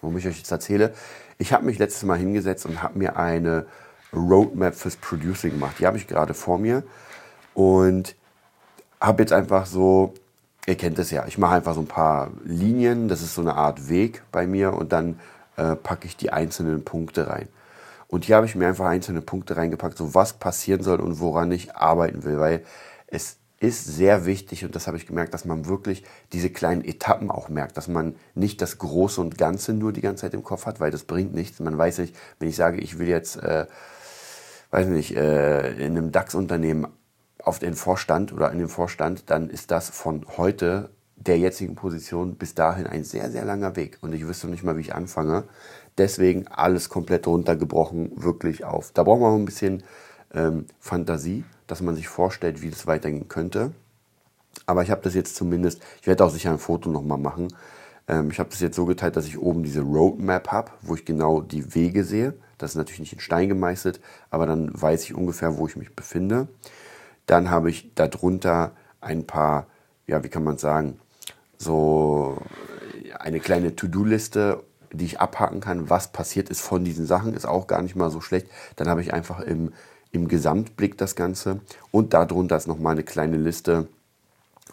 warum 0.00 0.16
ich 0.16 0.26
euch 0.26 0.38
jetzt 0.38 0.50
erzähle, 0.50 0.94
ich 1.36 1.52
habe 1.52 1.66
mich 1.66 1.78
letztes 1.78 2.02
Mal 2.04 2.18
hingesetzt 2.18 2.64
und 2.64 2.82
habe 2.82 2.98
mir 2.98 3.16
eine 3.16 3.66
Roadmap 4.14 4.74
fürs 4.74 4.96
Producing 4.96 5.52
gemacht. 5.52 5.76
Die 5.78 5.86
habe 5.86 5.98
ich 5.98 6.06
gerade 6.06 6.32
vor 6.32 6.58
mir. 6.58 6.82
Und 7.52 8.16
habe 9.00 9.22
jetzt 9.22 9.32
einfach 9.32 9.66
so, 9.66 10.14
ihr 10.66 10.76
kennt 10.76 10.98
es 10.98 11.10
ja, 11.10 11.26
ich 11.26 11.38
mache 11.38 11.54
einfach 11.54 11.74
so 11.74 11.80
ein 11.80 11.86
paar 11.86 12.30
Linien, 12.44 13.08
das 13.08 13.22
ist 13.22 13.34
so 13.34 13.42
eine 13.42 13.54
Art 13.54 13.88
Weg 13.88 14.22
bei 14.32 14.46
mir 14.46 14.74
und 14.74 14.92
dann 14.92 15.18
äh, 15.56 15.76
packe 15.76 16.06
ich 16.06 16.16
die 16.16 16.32
einzelnen 16.32 16.84
Punkte 16.84 17.28
rein. 17.28 17.48
Und 18.08 18.24
hier 18.24 18.36
habe 18.36 18.46
ich 18.46 18.54
mir 18.54 18.68
einfach 18.68 18.86
einzelne 18.86 19.20
Punkte 19.20 19.56
reingepackt, 19.56 19.98
so 19.98 20.14
was 20.14 20.34
passieren 20.34 20.82
soll 20.82 21.00
und 21.00 21.20
woran 21.20 21.50
ich 21.50 21.74
arbeiten 21.74 22.24
will, 22.24 22.38
weil 22.38 22.64
es 23.08 23.38
ist 23.58 23.86
sehr 23.86 24.26
wichtig 24.26 24.64
und 24.64 24.74
das 24.76 24.86
habe 24.86 24.96
ich 24.96 25.06
gemerkt, 25.06 25.32
dass 25.32 25.46
man 25.46 25.66
wirklich 25.66 26.04
diese 26.32 26.50
kleinen 26.50 26.84
Etappen 26.84 27.30
auch 27.30 27.48
merkt, 27.48 27.76
dass 27.76 27.88
man 27.88 28.14
nicht 28.34 28.60
das 28.60 28.78
Große 28.78 29.20
und 29.20 29.38
Ganze 29.38 29.72
nur 29.72 29.92
die 29.92 30.02
ganze 30.02 30.22
Zeit 30.22 30.34
im 30.34 30.44
Kopf 30.44 30.66
hat, 30.66 30.78
weil 30.78 30.90
das 30.90 31.04
bringt 31.04 31.34
nichts. 31.34 31.58
Man 31.60 31.76
weiß 31.76 31.98
nicht, 31.98 32.14
wenn 32.38 32.48
ich 32.48 32.56
sage, 32.56 32.78
ich 32.78 32.98
will 32.98 33.08
jetzt, 33.08 33.36
äh, 33.36 33.66
weiß 34.70 34.88
nicht, 34.88 35.16
äh, 35.16 35.72
in 35.72 35.96
einem 35.96 36.12
DAX-Unternehmen 36.12 36.86
auf 37.46 37.60
den 37.60 37.74
Vorstand 37.74 38.32
oder 38.32 38.50
in 38.50 38.58
den 38.58 38.68
Vorstand, 38.68 39.30
dann 39.30 39.48
ist 39.48 39.70
das 39.70 39.88
von 39.88 40.26
heute 40.36 40.90
der 41.14 41.38
jetzigen 41.38 41.76
Position 41.76 42.34
bis 42.34 42.54
dahin 42.54 42.88
ein 42.88 43.04
sehr, 43.04 43.30
sehr 43.30 43.44
langer 43.44 43.76
Weg. 43.76 43.98
Und 44.00 44.12
ich 44.12 44.26
wüsste 44.26 44.48
nicht 44.48 44.64
mal, 44.64 44.76
wie 44.76 44.80
ich 44.80 44.94
anfange. 44.94 45.44
Deswegen 45.96 46.48
alles 46.48 46.88
komplett 46.88 47.26
runtergebrochen, 47.28 48.10
wirklich 48.16 48.64
auf. 48.64 48.90
Da 48.92 49.04
braucht 49.04 49.20
man 49.20 49.34
ein 49.36 49.44
bisschen 49.44 49.84
ähm, 50.34 50.66
Fantasie, 50.80 51.44
dass 51.68 51.80
man 51.80 51.94
sich 51.94 52.08
vorstellt, 52.08 52.62
wie 52.62 52.70
das 52.70 52.88
weitergehen 52.88 53.28
könnte. 53.28 53.70
Aber 54.66 54.82
ich 54.82 54.90
habe 54.90 55.02
das 55.02 55.14
jetzt 55.14 55.36
zumindest, 55.36 55.80
ich 56.00 56.08
werde 56.08 56.24
auch 56.24 56.30
sicher 56.30 56.50
ein 56.50 56.58
Foto 56.58 56.90
nochmal 56.90 57.18
machen. 57.18 57.54
Ähm, 58.08 58.30
ich 58.32 58.40
habe 58.40 58.50
das 58.50 58.60
jetzt 58.60 58.74
so 58.74 58.86
geteilt, 58.86 59.16
dass 59.16 59.26
ich 59.26 59.38
oben 59.38 59.62
diese 59.62 59.82
Roadmap 59.82 60.50
habe, 60.50 60.72
wo 60.82 60.96
ich 60.96 61.04
genau 61.04 61.42
die 61.42 61.76
Wege 61.76 62.02
sehe. 62.02 62.34
Das 62.58 62.72
ist 62.72 62.76
natürlich 62.76 63.00
nicht 63.00 63.12
in 63.12 63.20
Stein 63.20 63.48
gemeißelt, 63.48 64.00
aber 64.30 64.46
dann 64.46 64.70
weiß 64.72 65.04
ich 65.04 65.14
ungefähr, 65.14 65.58
wo 65.58 65.68
ich 65.68 65.76
mich 65.76 65.94
befinde. 65.94 66.48
Dann 67.26 67.50
habe 67.50 67.70
ich 67.70 67.92
darunter 67.94 68.72
ein 69.00 69.26
paar, 69.26 69.66
ja, 70.06 70.22
wie 70.24 70.28
kann 70.28 70.44
man 70.44 70.58
sagen, 70.58 70.98
so 71.58 72.38
eine 73.18 73.40
kleine 73.40 73.74
To-Do-Liste, 73.74 74.62
die 74.92 75.04
ich 75.04 75.20
abhaken 75.20 75.60
kann, 75.60 75.90
was 75.90 76.08
passiert 76.08 76.48
ist 76.48 76.60
von 76.60 76.84
diesen 76.84 77.06
Sachen, 77.06 77.34
ist 77.34 77.46
auch 77.46 77.66
gar 77.66 77.82
nicht 77.82 77.96
mal 77.96 78.10
so 78.10 78.20
schlecht. 78.20 78.48
Dann 78.76 78.88
habe 78.88 79.02
ich 79.02 79.12
einfach 79.12 79.40
im, 79.40 79.72
im 80.12 80.28
Gesamtblick 80.28 80.96
das 80.96 81.16
Ganze. 81.16 81.60
Und 81.90 82.14
darunter 82.14 82.56
ist 82.56 82.68
nochmal 82.68 82.92
eine 82.92 83.02
kleine 83.02 83.36
Liste 83.36 83.88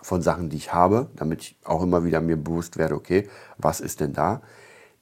von 0.01 0.21
Sachen, 0.21 0.49
die 0.49 0.57
ich 0.57 0.73
habe, 0.73 1.07
damit 1.15 1.41
ich 1.41 1.55
auch 1.63 1.81
immer 1.81 2.03
wieder 2.03 2.21
mir 2.21 2.37
bewusst 2.37 2.77
werde, 2.77 2.95
okay, 2.95 3.29
was 3.57 3.79
ist 3.79 3.99
denn 3.99 4.13
da, 4.13 4.41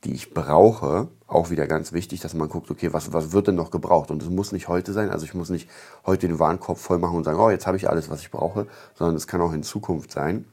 die 0.03 0.13
ich 0.13 0.33
brauche. 0.33 1.09
Auch 1.27 1.49
wieder 1.49 1.67
ganz 1.67 1.93
wichtig, 1.93 2.19
dass 2.19 2.33
man 2.33 2.49
guckt, 2.49 2.71
okay, 2.71 2.91
was, 2.93 3.13
was 3.13 3.31
wird 3.31 3.47
denn 3.47 3.55
noch 3.55 3.71
gebraucht? 3.71 4.11
Und 4.11 4.21
es 4.21 4.29
muss 4.29 4.51
nicht 4.51 4.67
heute 4.67 4.93
sein, 4.93 5.09
also 5.09 5.25
ich 5.25 5.33
muss 5.33 5.49
nicht 5.49 5.69
heute 6.05 6.27
den 6.27 6.39
Warenkorb 6.39 6.77
voll 6.77 6.97
machen 6.97 7.17
und 7.17 7.23
sagen, 7.23 7.39
oh, 7.39 7.49
jetzt 7.49 7.67
habe 7.67 7.77
ich 7.77 7.89
alles, 7.89 8.09
was 8.09 8.21
ich 8.21 8.31
brauche, 8.31 8.67
sondern 8.95 9.15
es 9.15 9.27
kann 9.27 9.41
auch 9.41 9.53
in 9.53 9.63
Zukunft 9.63 10.11
sein. 10.11 10.45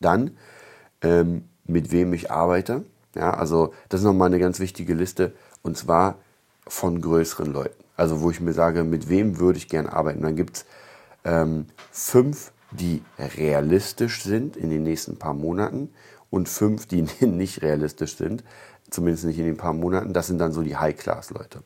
Dann, 0.00 0.32
ähm, 1.02 1.44
mit 1.66 1.92
wem 1.92 2.12
ich 2.14 2.30
arbeite. 2.30 2.84
Ja, 3.14 3.34
also 3.34 3.72
das 3.88 4.00
ist 4.00 4.06
nochmal 4.06 4.26
eine 4.26 4.38
ganz 4.38 4.60
wichtige 4.60 4.94
Liste 4.94 5.32
und 5.62 5.76
zwar 5.76 6.16
von 6.66 7.00
größeren 7.00 7.52
Leuten. 7.52 7.82
Also 7.96 8.20
wo 8.20 8.30
ich 8.30 8.40
mir 8.40 8.52
sage, 8.52 8.84
mit 8.84 9.08
wem 9.08 9.38
würde 9.38 9.58
ich 9.58 9.68
gerne 9.68 9.92
arbeiten. 9.92 10.22
Dann 10.22 10.36
gibt 10.36 10.58
es 10.58 10.64
ähm, 11.24 11.66
fünf, 11.90 12.52
die 12.70 13.02
realistisch 13.18 14.22
sind 14.22 14.56
in 14.56 14.70
den 14.70 14.82
nächsten 14.82 15.16
paar 15.16 15.34
Monaten 15.34 15.90
und 16.30 16.48
fünf, 16.48 16.86
die 16.86 17.02
nicht 17.20 17.62
realistisch 17.62 18.16
sind, 18.16 18.44
zumindest 18.90 19.24
nicht 19.24 19.38
in 19.38 19.46
den 19.46 19.56
paar 19.56 19.72
Monaten. 19.72 20.12
Das 20.12 20.26
sind 20.26 20.38
dann 20.38 20.52
so 20.52 20.62
die 20.62 20.76
High-Class-Leute. 20.76 21.62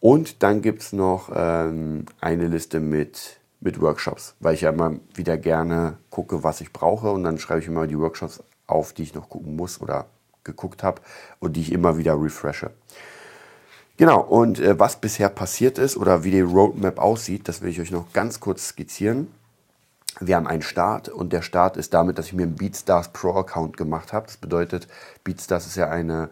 Und 0.00 0.42
dann 0.42 0.62
gibt 0.62 0.82
es 0.82 0.92
noch 0.92 1.30
ähm, 1.34 2.06
eine 2.20 2.46
Liste 2.48 2.80
mit 2.80 3.40
mit 3.60 3.80
Workshops, 3.80 4.34
weil 4.40 4.54
ich 4.54 4.62
ja 4.62 4.70
immer 4.70 4.96
wieder 5.14 5.36
gerne 5.36 5.98
gucke, 6.08 6.42
was 6.42 6.60
ich 6.60 6.72
brauche 6.72 7.10
und 7.10 7.24
dann 7.24 7.38
schreibe 7.38 7.60
ich 7.60 7.66
immer 7.66 7.86
die 7.86 7.98
Workshops 7.98 8.42
auf, 8.66 8.92
die 8.92 9.02
ich 9.02 9.14
noch 9.14 9.28
gucken 9.28 9.54
muss 9.54 9.80
oder 9.80 10.06
geguckt 10.44 10.82
habe 10.82 11.02
und 11.38 11.56
die 11.56 11.60
ich 11.60 11.72
immer 11.72 11.98
wieder 11.98 12.20
refreshe. 12.20 12.70
Genau, 13.98 14.20
und 14.22 14.58
äh, 14.60 14.78
was 14.78 14.96
bisher 14.96 15.28
passiert 15.28 15.76
ist 15.76 15.98
oder 15.98 16.24
wie 16.24 16.30
die 16.30 16.40
Roadmap 16.40 16.98
aussieht, 16.98 17.48
das 17.48 17.60
will 17.60 17.68
ich 17.68 17.80
euch 17.80 17.90
noch 17.90 18.12
ganz 18.14 18.40
kurz 18.40 18.68
skizzieren. 18.68 19.28
Wir 20.18 20.36
haben 20.36 20.46
einen 20.46 20.62
Start 20.62 21.08
und 21.08 21.32
der 21.32 21.42
Start 21.42 21.76
ist 21.76 21.94
damit, 21.94 22.18
dass 22.18 22.26
ich 22.26 22.32
mir 22.32 22.42
einen 22.42 22.56
BeatStars 22.56 23.12
Pro 23.12 23.34
Account 23.34 23.76
gemacht 23.76 24.12
habe. 24.12 24.26
Das 24.26 24.36
bedeutet, 24.36 24.88
BeatStars 25.24 25.66
ist 25.66 25.76
ja 25.76 25.88
eine 25.88 26.30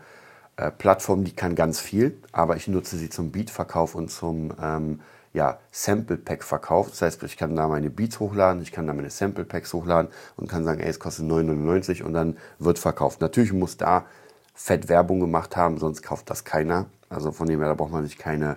äh, 0.56 0.70
Plattform, 0.70 1.24
die 1.24 1.32
kann 1.32 1.54
ganz 1.54 1.78
viel, 1.78 2.20
aber 2.32 2.56
ich 2.56 2.66
nutze 2.66 2.96
sie 2.96 3.08
zum 3.08 3.30
Beatverkauf 3.30 3.94
und 3.94 4.10
zum 4.10 4.52
ähm, 4.60 5.00
ja, 5.32 5.58
Sample 5.70 6.16
Pack 6.16 6.42
verkauft. 6.42 6.92
Das 6.92 7.02
heißt, 7.02 7.22
ich 7.22 7.36
kann 7.36 7.54
da 7.54 7.68
meine 7.68 7.90
Beats 7.90 8.18
hochladen, 8.18 8.62
ich 8.62 8.72
kann 8.72 8.86
da 8.86 8.92
meine 8.94 9.10
Sample 9.10 9.44
Packs 9.44 9.72
hochladen 9.72 10.10
und 10.36 10.48
kann 10.48 10.64
sagen, 10.64 10.80
ey, 10.80 10.88
es 10.88 10.98
kostet 10.98 11.26
9,99 11.26 12.02
und 12.02 12.12
dann 12.12 12.36
wird 12.58 12.78
verkauft. 12.78 13.20
Natürlich 13.20 13.52
muss 13.52 13.76
da 13.76 14.06
fett 14.54 14.88
Werbung 14.88 15.20
gemacht 15.20 15.56
haben, 15.56 15.78
sonst 15.78 16.02
kauft 16.02 16.28
das 16.30 16.44
keiner. 16.44 16.86
Also 17.08 17.30
von 17.30 17.46
dem 17.46 17.60
her, 17.60 17.68
da 17.68 17.74
braucht 17.74 17.92
man 17.92 18.04
sich 18.04 18.18
keine 18.18 18.56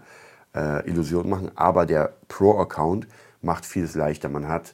äh, 0.55 0.87
Illusion 0.89 1.29
machen. 1.29 1.51
Aber 1.55 1.85
der 1.85 2.13
Pro-Account 2.27 3.07
macht 3.41 3.65
vieles 3.65 3.93
leichter. 3.93 4.29
Man 4.29 4.47
hat 4.47 4.73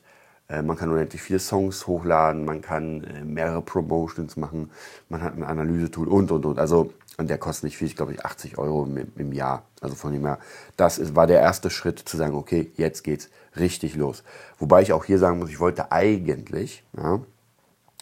man 0.61 0.77
kann 0.77 0.89
unendlich 0.89 1.21
viele 1.21 1.39
Songs 1.39 1.87
hochladen, 1.87 2.45
man 2.45 2.61
kann 2.61 3.03
äh, 3.03 3.23
mehrere 3.23 3.61
Promotions 3.61 4.37
machen, 4.37 4.71
man 5.09 5.21
hat 5.21 5.35
ein 5.35 5.43
Analysetool 5.43 6.07
und 6.07 6.31
und 6.31 6.45
und. 6.45 6.59
Also 6.59 6.93
und 7.17 7.31
der 7.31 7.39
kostet 7.39 7.65
nicht 7.65 7.77
viel, 7.77 7.87
ich 7.87 7.95
glaube 7.95 8.13
ich 8.13 8.23
80 8.23 8.57
Euro 8.59 8.85
im, 8.85 9.11
im, 9.15 9.33
Jahr. 9.33 9.65
Also 9.81 9.95
von 9.95 10.13
dem 10.13 10.25
her, 10.25 10.37
das 10.77 10.99
ist, 10.99 11.15
war 11.15 11.25
der 11.25 11.39
erste 11.39 11.71
Schritt 11.71 11.99
zu 11.99 12.15
sagen, 12.15 12.35
okay, 12.35 12.71
jetzt 12.75 13.03
geht's 13.03 13.29
richtig 13.57 13.95
los. 13.95 14.23
Wobei 14.59 14.83
ich 14.83 14.93
auch 14.93 15.03
hier 15.03 15.17
sagen 15.17 15.39
muss, 15.39 15.49
ich 15.49 15.59
wollte 15.59 15.91
eigentlich, 15.91 16.83
ja, 16.95 17.19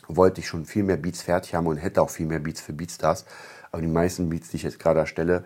wollte 0.08 0.42
ich 0.42 0.48
schon 0.48 0.66
viel 0.66 0.84
mehr 0.84 0.98
Beats 0.98 1.22
fertig 1.22 1.56
haben 1.56 1.66
und 1.66 1.78
hätte 1.78 2.02
auch 2.02 2.10
viel 2.10 2.26
mehr 2.26 2.40
Beats 2.40 2.60
für 2.60 2.74
Beatstars. 2.74 3.26
Aber 3.72 3.82
die 3.82 3.88
meisten 3.88 4.30
Beats, 4.30 4.50
die 4.50 4.58
ich 4.58 4.64
jetzt 4.64 4.80
gerade 4.80 5.00
erstelle, 5.00 5.46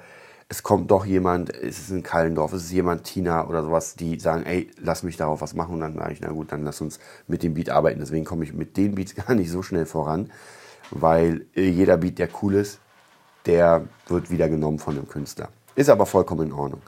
es 0.52 0.64
kommt 0.64 0.90
doch 0.90 1.06
jemand, 1.06 1.54
es 1.56 1.78
ist 1.78 1.92
in 1.92 2.02
Kallendorf, 2.02 2.54
es 2.54 2.64
ist 2.64 2.72
jemand, 2.72 3.04
Tina 3.04 3.48
oder 3.48 3.62
sowas, 3.62 3.96
die 3.96 4.20
sagen, 4.20 4.44
ey, 4.48 4.72
lass 4.82 5.04
mich 5.04 5.16
darauf 5.16 5.42
was 5.42 5.54
machen. 5.54 5.76
Und 5.76 5.82
dann 5.82 5.94
sage 5.94 6.14
ich, 6.14 6.22
na 6.22 6.30
gut, 6.30 6.52
dann 6.52 6.64
lass 6.64 6.82
uns 6.82 7.00
mit 7.28 7.44
dem 7.44 7.54
Beat 7.54 7.70
arbeiten. 7.70 8.00
Deswegen 8.00 8.26
komme 8.26 8.44
ich 8.44 8.54
mit 8.54 8.76
den 8.76 8.96
Beats 8.96 9.14
gar 9.28 9.36
nicht 9.36 9.52
so 9.52 9.62
schnell 9.62 9.86
voran, 9.86 10.32
weil 10.90 11.46
jeder 11.54 11.98
Beat, 11.98 12.18
der 12.18 12.30
cool 12.42 12.56
ist, 12.56 12.80
der 13.46 13.86
wird 14.08 14.32
wieder 14.32 14.50
genommen 14.50 14.80
von 14.80 14.96
dem 14.96 15.08
Künstler. 15.08 15.50
Ist 15.76 15.90
aber 15.90 16.08
vollkommen 16.08 16.48
in 16.48 16.54
Ordnung. 16.54 16.82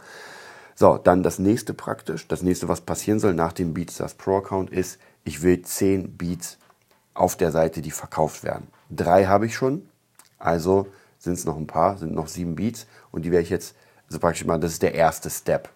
So, 0.73 0.97
dann 0.97 1.21
das 1.21 1.37
nächste 1.37 1.75
praktisch, 1.75 2.27
das 2.27 2.41
nächste, 2.41 2.67
was 2.67 2.81
passieren 2.81 3.19
soll 3.19 3.35
nach 3.35 3.53
dem 3.53 3.75
Beatstars 3.75 4.15
Pro 4.15 4.37
Account 4.37 4.71
ist, 4.71 4.99
ich 5.23 5.43
will 5.43 5.61
10 5.61 6.17
Beats 6.17 6.57
auf 7.13 7.35
der 7.35 7.51
Seite, 7.51 7.83
die 7.83 7.91
verkauft 7.91 8.43
werden. 8.43 8.67
Drei 8.89 9.25
habe 9.25 9.45
ich 9.45 9.55
schon, 9.55 9.87
also 10.39 10.87
sind 11.21 11.33
es 11.33 11.45
noch 11.45 11.55
ein 11.55 11.67
paar, 11.67 11.97
sind 11.97 12.13
noch 12.13 12.27
sieben 12.27 12.55
Beats 12.55 12.87
und 13.11 13.23
die 13.23 13.31
werde 13.31 13.43
ich 13.43 13.49
jetzt, 13.49 13.75
also 14.07 14.19
praktisch 14.19 14.43
mal, 14.43 14.59
das 14.59 14.73
ist 14.73 14.81
der 14.81 14.95
erste 14.95 15.29
Step. 15.29 15.69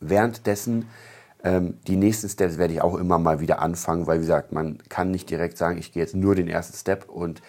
Währenddessen, 0.00 0.88
ähm, 1.42 1.78
die 1.88 1.96
nächsten 1.96 2.28
Steps 2.28 2.56
werde 2.56 2.74
ich 2.74 2.80
auch 2.80 2.94
immer 2.94 3.18
mal 3.18 3.40
wieder 3.40 3.60
anfangen, 3.60 4.06
weil 4.06 4.18
wie 4.18 4.22
gesagt, 4.22 4.52
man 4.52 4.78
kann 4.88 5.10
nicht 5.10 5.28
direkt 5.28 5.58
sagen, 5.58 5.76
ich 5.76 5.92
gehe 5.92 6.02
jetzt 6.02 6.14
nur 6.14 6.36
den 6.36 6.48
ersten 6.48 6.76
Step 6.76 7.08
und 7.08 7.42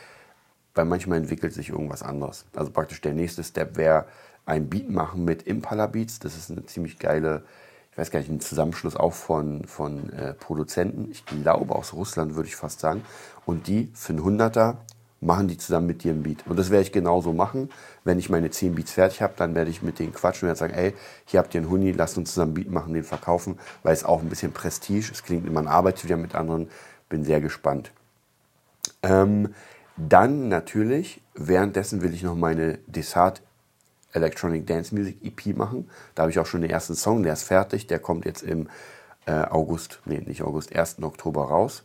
weil 0.73 0.85
manchmal 0.85 1.19
entwickelt 1.19 1.53
sich 1.53 1.69
irgendwas 1.69 2.01
anderes. 2.01 2.45
Also 2.55 2.71
praktisch 2.71 3.01
der 3.01 3.13
nächste 3.13 3.43
Step 3.43 3.77
wäre 3.77 4.05
ein 4.45 4.67
Beat 4.69 4.89
machen 4.89 5.25
mit 5.25 5.43
Impala 5.43 5.87
Beats. 5.87 6.19
Das 6.19 6.35
ist 6.35 6.49
eine 6.49 6.65
ziemlich 6.65 6.97
geile, 6.97 7.43
ich 7.91 7.97
weiß 7.97 8.09
gar 8.09 8.19
nicht, 8.19 8.31
ein 8.31 8.39
Zusammenschluss 8.39 8.95
auch 8.95 9.13
von, 9.13 9.65
von 9.65 10.11
äh, 10.13 10.33
Produzenten. 10.33 11.11
Ich 11.11 11.25
glaube 11.25 11.75
aus 11.75 11.93
Russland 11.93 12.35
würde 12.35 12.47
ich 12.47 12.55
fast 12.55 12.79
sagen. 12.79 13.03
Und 13.45 13.67
die 13.67 13.91
für 13.93 14.13
einen 14.13 14.23
Hunderter 14.23 14.77
machen 15.21 15.47
die 15.47 15.57
zusammen 15.57 15.87
mit 15.87 16.03
dir 16.03 16.13
ein 16.13 16.23
Beat. 16.23 16.45
Und 16.47 16.57
das 16.57 16.69
werde 16.69 16.83
ich 16.83 16.91
genauso 16.91 17.33
machen. 17.33 17.69
Wenn 18.03 18.19
ich 18.19 18.29
meine 18.29 18.49
10 18.49 18.75
Beats 18.75 18.91
fertig 18.91 19.21
habe, 19.21 19.33
dann 19.35 19.53
werde 19.55 19.69
ich 19.69 19.81
mit 19.81 19.99
denen 19.99 20.13
quatschen 20.13 20.47
und 20.47 20.49
werde 20.49 20.59
sagen, 20.59 20.73
ey, 20.73 20.93
hier 21.25 21.39
habt 21.39 21.53
ihr 21.53 21.61
einen 21.61 21.69
Huni, 21.69 21.91
lasst 21.91 22.17
uns 22.17 22.33
zusammen 22.33 22.51
ein 22.51 22.55
Beat 22.55 22.71
machen, 22.71 22.93
den 22.93 23.03
verkaufen, 23.03 23.59
weil 23.83 23.93
es 23.93 24.03
auch 24.03 24.21
ein 24.21 24.29
bisschen 24.29 24.53
Prestige, 24.53 25.11
es 25.11 25.23
klingt, 25.23 25.51
man 25.51 25.67
arbeitet 25.67 26.05
wieder 26.05 26.17
mit 26.17 26.35
anderen, 26.35 26.69
bin 27.09 27.25
sehr 27.25 27.41
gespannt. 27.41 27.91
Ähm, 29.03 29.53
dann 29.97 30.47
natürlich, 30.47 31.21
währenddessen 31.33 32.01
will 32.01 32.13
ich 32.13 32.23
noch 32.23 32.35
meine 32.35 32.79
Desart 32.87 33.41
Electronic 34.13 34.65
Dance 34.65 34.95
Music 34.95 35.17
EP 35.23 35.55
machen. 35.57 35.89
Da 36.15 36.23
habe 36.23 36.31
ich 36.31 36.39
auch 36.39 36.45
schon 36.45 36.61
den 36.61 36.71
ersten 36.71 36.95
Song, 36.95 37.23
der 37.23 37.33
ist 37.33 37.43
fertig, 37.43 37.87
der 37.87 37.99
kommt 37.99 38.25
jetzt 38.25 38.41
im 38.41 38.69
äh, 39.25 39.31
August, 39.31 39.99
nee, 40.05 40.21
nicht 40.25 40.41
August, 40.41 40.75
1. 40.75 41.03
Oktober 41.03 41.45
raus. 41.45 41.83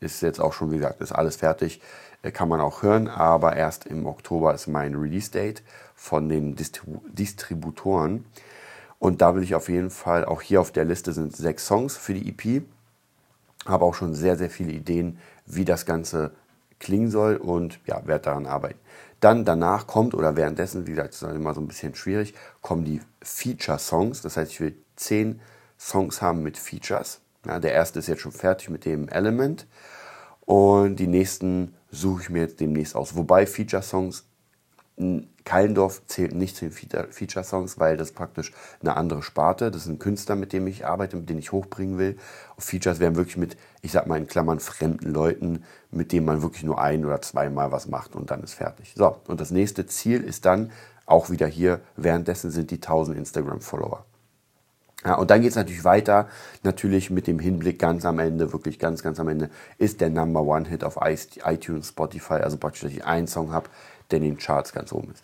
Ist 0.00 0.22
jetzt 0.22 0.40
auch 0.40 0.52
schon, 0.52 0.70
wie 0.70 0.76
gesagt, 0.76 1.00
ist 1.00 1.12
alles 1.12 1.36
fertig. 1.36 1.80
Äh, 2.22 2.32
kann 2.32 2.48
man 2.48 2.60
auch 2.60 2.82
hören, 2.82 3.08
aber 3.08 3.56
erst 3.56 3.86
im 3.86 4.06
Oktober 4.06 4.54
ist 4.54 4.66
mein 4.66 4.94
Release-Date 4.94 5.62
von 5.94 6.28
den 6.28 6.56
Distribu 6.56 7.00
Distributoren. 7.08 8.24
Und 8.98 9.22
da 9.22 9.34
will 9.34 9.42
ich 9.42 9.54
auf 9.54 9.68
jeden 9.68 9.90
Fall, 9.90 10.24
auch 10.24 10.42
hier 10.42 10.60
auf 10.60 10.72
der 10.72 10.84
Liste 10.84 11.12
sind 11.12 11.36
sechs 11.36 11.66
Songs 11.66 11.96
für 11.96 12.14
die 12.14 12.28
EP. 12.28 12.64
Habe 13.66 13.84
auch 13.84 13.94
schon 13.94 14.14
sehr, 14.14 14.36
sehr 14.36 14.50
viele 14.50 14.72
Ideen, 14.72 15.18
wie 15.46 15.64
das 15.64 15.86
Ganze 15.86 16.32
klingen 16.80 17.10
soll 17.10 17.36
und 17.36 17.80
ja, 17.86 18.04
werde 18.06 18.24
daran 18.24 18.46
arbeiten. 18.46 18.78
Dann 19.20 19.44
danach 19.44 19.86
kommt, 19.86 20.14
oder 20.14 20.36
währenddessen, 20.36 20.86
wie 20.86 20.92
gesagt, 20.92 21.14
das 21.14 21.22
ist 21.22 21.34
immer 21.34 21.54
so 21.54 21.60
ein 21.60 21.68
bisschen 21.68 21.94
schwierig, 21.94 22.34
kommen 22.62 22.84
die 22.84 23.00
Feature-Songs. 23.22 24.22
Das 24.22 24.36
heißt, 24.36 24.52
ich 24.52 24.60
will 24.60 24.76
zehn 24.96 25.40
Songs 25.78 26.22
haben 26.22 26.42
mit 26.42 26.56
Features. 26.56 27.20
Ja, 27.46 27.58
der 27.58 27.72
erste 27.72 28.00
ist 28.00 28.08
jetzt 28.08 28.22
schon 28.22 28.32
fertig 28.32 28.68
mit 28.70 28.84
dem 28.84 29.08
Element. 29.08 29.66
Und 30.44 30.96
die 30.96 31.06
nächsten 31.06 31.74
suche 31.90 32.22
ich 32.22 32.30
mir 32.30 32.42
jetzt 32.42 32.60
demnächst 32.60 32.94
aus. 32.94 33.16
Wobei 33.16 33.46
Feature-Songs 33.46 34.24
Kallendorf 35.44 36.02
zählt 36.06 36.34
nicht 36.34 36.56
zu 36.56 36.68
den 36.68 36.72
Feature-Songs, 36.72 37.78
weil 37.78 37.96
das 37.96 38.12
praktisch 38.12 38.52
eine 38.80 38.96
andere 38.96 39.22
Sparte. 39.22 39.70
Das 39.70 39.82
ist 39.82 39.88
ein 39.88 40.00
Künstler, 40.00 40.34
mit 40.34 40.52
dem 40.52 40.66
ich 40.66 40.86
arbeite, 40.86 41.16
mit 41.16 41.30
dem 41.30 41.38
ich 41.38 41.52
hochbringen 41.52 41.98
will. 41.98 42.16
Features 42.58 42.98
werden 42.98 43.14
wirklich 43.14 43.36
mit, 43.36 43.56
ich 43.80 43.92
sag 43.92 44.08
mal 44.08 44.18
in 44.18 44.26
Klammern, 44.26 44.58
fremden 44.58 45.10
Leuten, 45.10 45.64
mit 45.92 46.10
denen 46.10 46.26
man 46.26 46.42
wirklich 46.42 46.64
nur 46.64 46.80
ein 46.80 47.04
oder 47.04 47.22
zweimal 47.22 47.70
was 47.70 47.86
macht 47.86 48.16
und 48.16 48.30
dann 48.30 48.42
ist 48.42 48.54
fertig. 48.54 48.92
So, 48.96 49.16
und 49.28 49.40
das 49.40 49.52
nächste 49.52 49.86
Ziel 49.86 50.22
ist 50.22 50.44
dann, 50.44 50.72
auch 51.06 51.30
wieder 51.30 51.46
hier, 51.46 51.80
währenddessen 51.96 52.50
sind 52.50 52.70
die 52.70 52.76
1000 52.76 53.16
Instagram-Follower. 53.16 54.04
Ja, 55.04 55.14
und 55.14 55.30
dann 55.30 55.42
geht 55.42 55.50
es 55.50 55.56
natürlich 55.56 55.84
weiter, 55.84 56.28
natürlich 56.64 57.10
mit 57.10 57.28
dem 57.28 57.38
Hinblick 57.38 57.78
ganz 57.78 58.04
am 58.04 58.18
Ende, 58.18 58.52
wirklich 58.52 58.78
ganz, 58.80 59.02
ganz 59.02 59.20
am 59.20 59.28
Ende, 59.28 59.48
ist 59.78 60.00
der 60.00 60.10
Number 60.10 60.42
One 60.42 60.68
Hit 60.68 60.82
auf 60.82 60.98
iTunes, 61.00 61.88
Spotify, 61.90 62.34
also 62.34 62.56
praktisch, 62.56 62.82
dass 62.82 62.92
ich 62.92 63.04
einen 63.04 63.28
Song 63.28 63.52
habe, 63.52 63.68
der 64.10 64.18
in 64.18 64.24
den 64.24 64.38
Charts 64.38 64.72
ganz 64.72 64.92
oben 64.92 65.12
ist. 65.12 65.22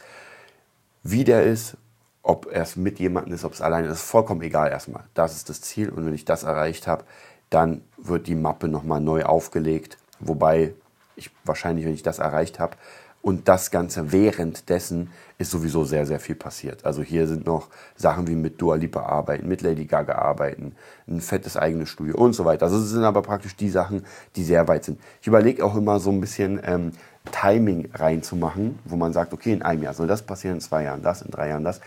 Wie 1.03 1.25
der 1.25 1.43
ist, 1.43 1.77
ob 2.23 2.47
er 2.51 2.63
es 2.63 2.77
mit 2.77 3.01
jemandem 3.01 3.35
ist, 3.35 3.45
ob 3.45 3.53
es 3.53 3.61
alleine 3.61 3.89
ist, 3.89 4.03
vollkommen 4.03 4.43
egal 4.43 4.71
erstmal. 4.71 5.05
Das 5.13 5.35
ist 5.35 5.49
das 5.49 5.61
Ziel 5.61 5.91
und 5.91 6.07
wenn 6.07 6.15
ich 6.15 6.25
das 6.25 6.45
erreicht 6.45 6.87
habe, 6.87 7.05
dann 7.51 7.83
wird 7.99 8.27
die 8.29 8.35
Mappe 8.37 8.69
nochmal 8.69 9.01
neu 9.01 9.25
aufgelegt, 9.25 9.99
wobei 10.21 10.73
ich 11.17 11.31
wahrscheinlich, 11.45 11.85
wenn 11.85 11.95
ich 11.95 12.03
das 12.03 12.21
erreicht 12.21 12.59
habe, 12.59 12.77
und 13.25 13.49
das 13.49 13.71
Ganze 13.71 14.13
währenddessen 14.13 15.11
ist 15.39 15.51
sowieso 15.51 15.85
sehr, 15.85 16.05
sehr 16.05 16.21
viel 16.21 16.35
passiert. 16.35 16.85
Also 16.85 17.03
hier 17.03 17.27
sind 17.27 17.47
noch 17.47 17.69
Sachen 17.97 18.27
wie 18.27 18.35
mit 18.35 18.61
Dua 18.61 18.75
Lipa 18.75 19.01
arbeiten, 19.01 19.49
mit 19.49 19.63
Lady 19.63 19.87
Gaga 19.87 20.17
arbeiten, 20.17 20.77
ein 21.09 21.23
fettes 21.23 21.57
eigenes 21.57 21.89
Studio 21.89 22.19
und 22.19 22.35
so 22.35 22.45
weiter. 22.45 22.67
Also 22.67 22.77
es 22.77 22.91
sind 22.91 23.03
aber 23.03 23.23
praktisch 23.23 23.57
die 23.57 23.71
Sachen, 23.71 24.05
die 24.37 24.45
sehr 24.45 24.69
weit 24.69 24.85
sind. 24.85 25.01
Ich 25.23 25.27
überlege 25.27 25.65
auch 25.65 25.75
immer 25.75 26.01
so 26.01 26.11
ein 26.11 26.21
bisschen 26.21 26.61
ähm, 26.65 26.93
Timing 27.33 27.89
reinzumachen, 27.95 28.79
wo 28.85 28.97
man 28.97 29.15
sagt, 29.15 29.33
okay, 29.33 29.55
in 29.55 29.63
einem 29.63 29.83
Jahr 29.83 29.95
soll 29.95 30.07
das 30.07 30.21
passieren, 30.21 30.57
in 30.57 30.61
zwei 30.61 30.83
Jahren 30.83 31.03
das, 31.03 31.23
in 31.23 31.31
drei 31.31 31.49
Jahren 31.49 31.65
das. 31.65 31.81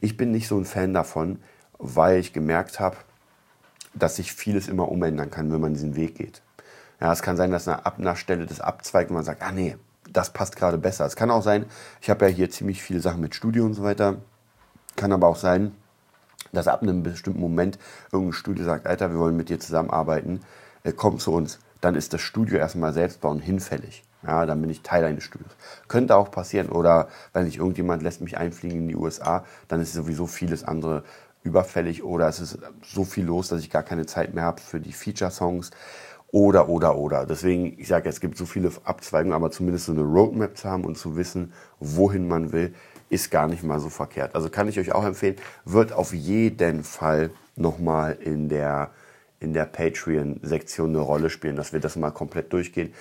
Ich 0.00 0.16
bin 0.16 0.30
nicht 0.30 0.46
so 0.46 0.56
ein 0.56 0.64
Fan 0.64 0.94
davon, 0.94 1.40
weil 1.76 2.20
ich 2.20 2.32
gemerkt 2.32 2.78
habe, 2.78 2.98
dass 3.94 4.14
sich 4.14 4.32
vieles 4.32 4.68
immer 4.68 4.88
umändern 4.88 5.32
kann, 5.32 5.52
wenn 5.52 5.60
man 5.60 5.74
diesen 5.74 5.96
Weg 5.96 6.14
geht. 6.14 6.40
Ja, 7.00 7.12
es 7.12 7.20
kann 7.20 7.36
sein, 7.36 7.50
dass 7.50 7.66
ab 7.66 7.96
einer 7.98 8.14
Stelle 8.14 8.46
das 8.46 8.60
abzweigt 8.60 9.10
und 9.10 9.16
man 9.16 9.24
sagt, 9.24 9.42
ah 9.42 9.50
nee, 9.50 9.76
das 10.10 10.32
passt 10.32 10.56
gerade 10.56 10.78
besser. 10.78 11.06
Es 11.06 11.16
kann 11.16 11.30
auch 11.30 11.42
sein, 11.42 11.66
ich 12.00 12.10
habe 12.10 12.26
ja 12.26 12.30
hier 12.30 12.50
ziemlich 12.50 12.82
viele 12.82 13.00
Sachen 13.00 13.20
mit 13.20 13.34
Studio 13.34 13.64
und 13.64 13.74
so 13.74 13.82
weiter. 13.82 14.16
Kann 14.96 15.12
aber 15.12 15.28
auch 15.28 15.36
sein, 15.36 15.72
dass 16.52 16.68
ab 16.68 16.82
einem 16.82 17.02
bestimmten 17.02 17.40
Moment 17.40 17.78
irgendein 18.12 18.34
Studio 18.34 18.64
sagt, 18.64 18.86
Alter, 18.86 19.10
wir 19.10 19.18
wollen 19.18 19.36
mit 19.36 19.48
dir 19.48 19.58
zusammenarbeiten, 19.58 20.40
äh, 20.84 20.92
komm 20.92 21.18
zu 21.18 21.32
uns. 21.32 21.58
Dann 21.80 21.96
ist 21.96 22.12
das 22.12 22.20
Studio 22.20 22.58
erstmal 22.58 22.92
selbst 22.92 23.20
bauen 23.20 23.40
hinfällig. 23.40 24.04
Ja, 24.26 24.46
dann 24.46 24.60
bin 24.60 24.70
ich 24.70 24.80
Teil 24.80 25.04
eines 25.04 25.24
Studios. 25.24 25.50
Könnte 25.86 26.16
auch 26.16 26.30
passieren. 26.30 26.70
Oder 26.70 27.08
wenn 27.34 27.44
nicht 27.44 27.58
irgendjemand 27.58 28.02
lässt 28.02 28.22
mich 28.22 28.38
einfliegen 28.38 28.78
in 28.78 28.88
die 28.88 28.96
USA, 28.96 29.44
dann 29.68 29.82
ist 29.82 29.92
sowieso 29.92 30.26
vieles 30.26 30.64
andere 30.64 31.04
überfällig 31.42 32.02
oder 32.02 32.26
es 32.26 32.40
ist 32.40 32.58
so 32.82 33.04
viel 33.04 33.26
los, 33.26 33.48
dass 33.48 33.60
ich 33.60 33.68
gar 33.68 33.82
keine 33.82 34.06
Zeit 34.06 34.34
mehr 34.34 34.44
habe 34.44 34.62
für 34.62 34.80
die 34.80 34.92
Feature-Songs 34.92 35.70
oder, 36.34 36.68
oder, 36.68 36.96
oder. 36.96 37.26
Deswegen, 37.26 37.78
ich 37.78 37.86
sage, 37.86 38.08
es 38.08 38.18
gibt 38.18 38.36
so 38.36 38.44
viele 38.44 38.72
Abzweigungen, 38.82 39.36
aber 39.36 39.52
zumindest 39.52 39.86
so 39.86 39.92
eine 39.92 40.02
Roadmap 40.02 40.58
zu 40.58 40.68
haben 40.68 40.84
und 40.84 40.98
zu 40.98 41.14
wissen, 41.14 41.52
wohin 41.78 42.26
man 42.26 42.50
will, 42.50 42.74
ist 43.08 43.30
gar 43.30 43.46
nicht 43.46 43.62
mal 43.62 43.78
so 43.78 43.88
verkehrt. 43.88 44.34
Also 44.34 44.50
kann 44.50 44.66
ich 44.66 44.80
euch 44.80 44.90
auch 44.90 45.04
empfehlen, 45.04 45.36
wird 45.64 45.92
auf 45.92 46.12
jeden 46.12 46.82
Fall 46.82 47.30
nochmal 47.54 48.14
in 48.20 48.48
der, 48.48 48.90
in 49.38 49.54
der 49.54 49.64
Patreon-Sektion 49.66 50.88
eine 50.88 50.98
Rolle 50.98 51.30
spielen, 51.30 51.54
dass 51.54 51.72
wir 51.72 51.78
das 51.78 51.94
mal 51.94 52.10
komplett 52.10 52.52
durchgehen. 52.52 52.92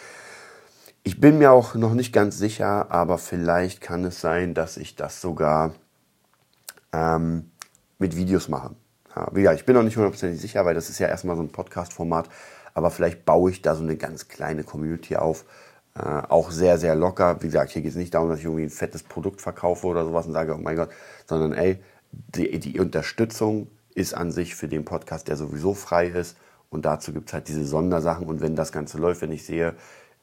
Ich 1.01 1.19
bin 1.19 1.39
mir 1.39 1.53
auch 1.53 1.73
noch 1.73 1.95
nicht 1.95 2.13
ganz 2.13 2.37
sicher, 2.37 2.91
aber 2.91 3.17
vielleicht 3.17 3.81
kann 3.81 4.03
es 4.05 4.21
sein, 4.21 4.53
dass 4.53 4.77
ich 4.77 4.95
das 4.95 5.21
sogar 5.21 5.73
ähm, 6.91 7.49
mit 7.97 8.15
Videos 8.15 8.47
mache. 8.47 8.75
Ja, 9.35 9.53
ich 9.53 9.65
bin 9.65 9.75
noch 9.75 9.83
nicht 9.83 9.95
hundertprozentig 9.95 10.39
sicher, 10.39 10.65
weil 10.65 10.75
das 10.75 10.89
ist 10.89 10.99
ja 10.99 11.07
erstmal 11.07 11.35
so 11.35 11.41
ein 11.41 11.51
Podcast-Format, 11.51 12.29
aber 12.73 12.91
vielleicht 12.91 13.25
baue 13.25 13.51
ich 13.51 13.61
da 13.61 13.75
so 13.75 13.83
eine 13.83 13.97
ganz 13.97 14.27
kleine 14.27 14.63
Community 14.63 15.15
auf. 15.15 15.45
Äh, 15.95 16.01
auch 16.01 16.51
sehr, 16.51 16.77
sehr 16.77 16.95
locker. 16.95 17.41
Wie 17.41 17.47
gesagt, 17.47 17.71
hier 17.71 17.81
geht 17.81 17.91
es 17.91 17.97
nicht 17.97 18.13
darum, 18.13 18.29
dass 18.29 18.39
ich 18.39 18.45
irgendwie 18.45 18.63
ein 18.63 18.69
fettes 18.69 19.03
Produkt 19.03 19.41
verkaufe 19.41 19.87
oder 19.87 20.05
sowas 20.05 20.25
und 20.25 20.33
sage, 20.33 20.55
oh 20.55 20.57
mein 20.57 20.75
Gott, 20.75 20.89
sondern 21.27 21.53
ey, 21.53 21.79
die, 22.11 22.59
die 22.59 22.79
Unterstützung 22.79 23.67
ist 23.93 24.13
an 24.13 24.31
sich 24.31 24.55
für 24.55 24.67
den 24.67 24.85
Podcast, 24.85 25.27
der 25.27 25.37
sowieso 25.37 25.73
frei 25.73 26.07
ist. 26.07 26.37
Und 26.69 26.85
dazu 26.85 27.13
gibt 27.13 27.29
es 27.29 27.33
halt 27.33 27.47
diese 27.47 27.65
Sondersachen. 27.65 28.25
Und 28.25 28.41
wenn 28.41 28.55
das 28.55 28.71
Ganze 28.71 28.97
läuft, 28.97 29.21
wenn 29.21 29.31
ich 29.31 29.45
sehe, 29.45 29.75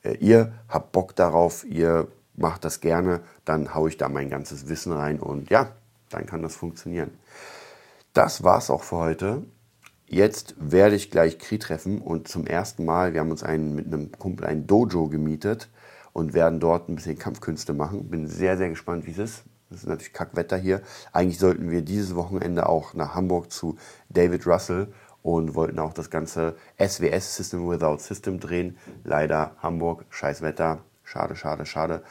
äh, 0.03 0.15
ihr 0.15 0.53
habt 0.69 0.93
Bock 0.93 1.15
darauf, 1.15 1.65
ihr 1.65 2.09
macht 2.37 2.65
das 2.65 2.81
gerne, 2.81 3.21
dann 3.45 3.75
haue 3.75 3.91
ich 3.91 3.97
da 3.97 4.09
mein 4.09 4.31
ganzes 4.31 4.69
Wissen 4.69 4.93
rein 4.93 5.21
und 5.21 5.51
ja, 5.51 5.73
dann 6.09 6.27
kann 6.27 6.43
das 6.43 6.57
funktionieren. 6.57 7.11
Das 8.13 8.43
war's 8.43 8.71
auch 8.71 8.83
für 8.83 8.97
heute. 8.97 9.45
Jetzt 10.13 10.57
werde 10.59 10.97
ich 10.97 11.13
gleich 11.13 11.39
Kri 11.39 11.61
treffen 11.61 12.01
und 12.01 12.27
zum 12.27 12.45
ersten 12.45 12.85
Mal, 12.85 13.15
wir 13.15 13.21
haben 13.21 13.31
uns 13.31 13.45
einen, 13.45 13.77
mit 13.77 13.87
einem 13.87 14.11
Kumpel 14.11 14.45
ein 14.45 14.67
Dojo 14.67 15.07
gemietet 15.07 15.69
und 16.13 16.35
werden 16.35 16.59
dort 16.59 16.89
ein 16.89 16.97
bisschen 16.97 17.17
Kampfkünste 17.17 17.75
machen. 17.75 18.11
Bin 18.11 18.27
sehr, 18.27 18.57
sehr 18.57 18.71
gespannt, 18.71 19.07
wie 19.07 19.13
es 19.13 19.19
ist. 19.19 19.45
Es 19.71 19.83
ist 19.83 19.87
natürlich 19.87 20.13
Kackwetter 20.13 20.57
hier. 20.57 20.83
Eigentlich 21.13 21.39
sollten 21.39 21.71
wir 21.71 21.83
dieses 21.83 22.17
Wochenende 22.17 22.69
auch 22.69 22.93
nach 22.93 23.15
Hamburg 23.15 23.53
zu 23.53 23.77
David 24.09 24.49
Russell 24.49 24.89
und 25.23 25.55
wollten 25.55 25.79
auch 25.79 25.93
das 25.93 26.11
ganze 26.11 26.57
SWS 26.85 27.37
System 27.37 27.71
Without 27.71 27.99
System 27.99 28.41
drehen. 28.41 28.79
Leider 29.05 29.53
Hamburg, 29.63 30.07
scheiß 30.11 30.43
Wetter. 30.43 30.81
Schade, 31.05 31.37
schade, 31.37 31.67
schade. 31.67 32.03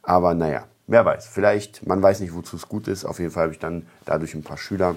Aber 0.00 0.32
naja, 0.32 0.64
wer 0.86 1.04
weiß. 1.04 1.26
Vielleicht, 1.26 1.86
man 1.86 2.02
weiß 2.02 2.20
nicht, 2.20 2.32
wozu 2.32 2.56
es 2.56 2.66
gut 2.66 2.88
ist. 2.88 3.04
Auf 3.04 3.18
jeden 3.18 3.30
Fall 3.30 3.42
habe 3.42 3.52
ich 3.52 3.58
dann 3.58 3.86
dadurch 4.06 4.34
ein 4.34 4.42
paar 4.42 4.56
Schüler 4.56 4.96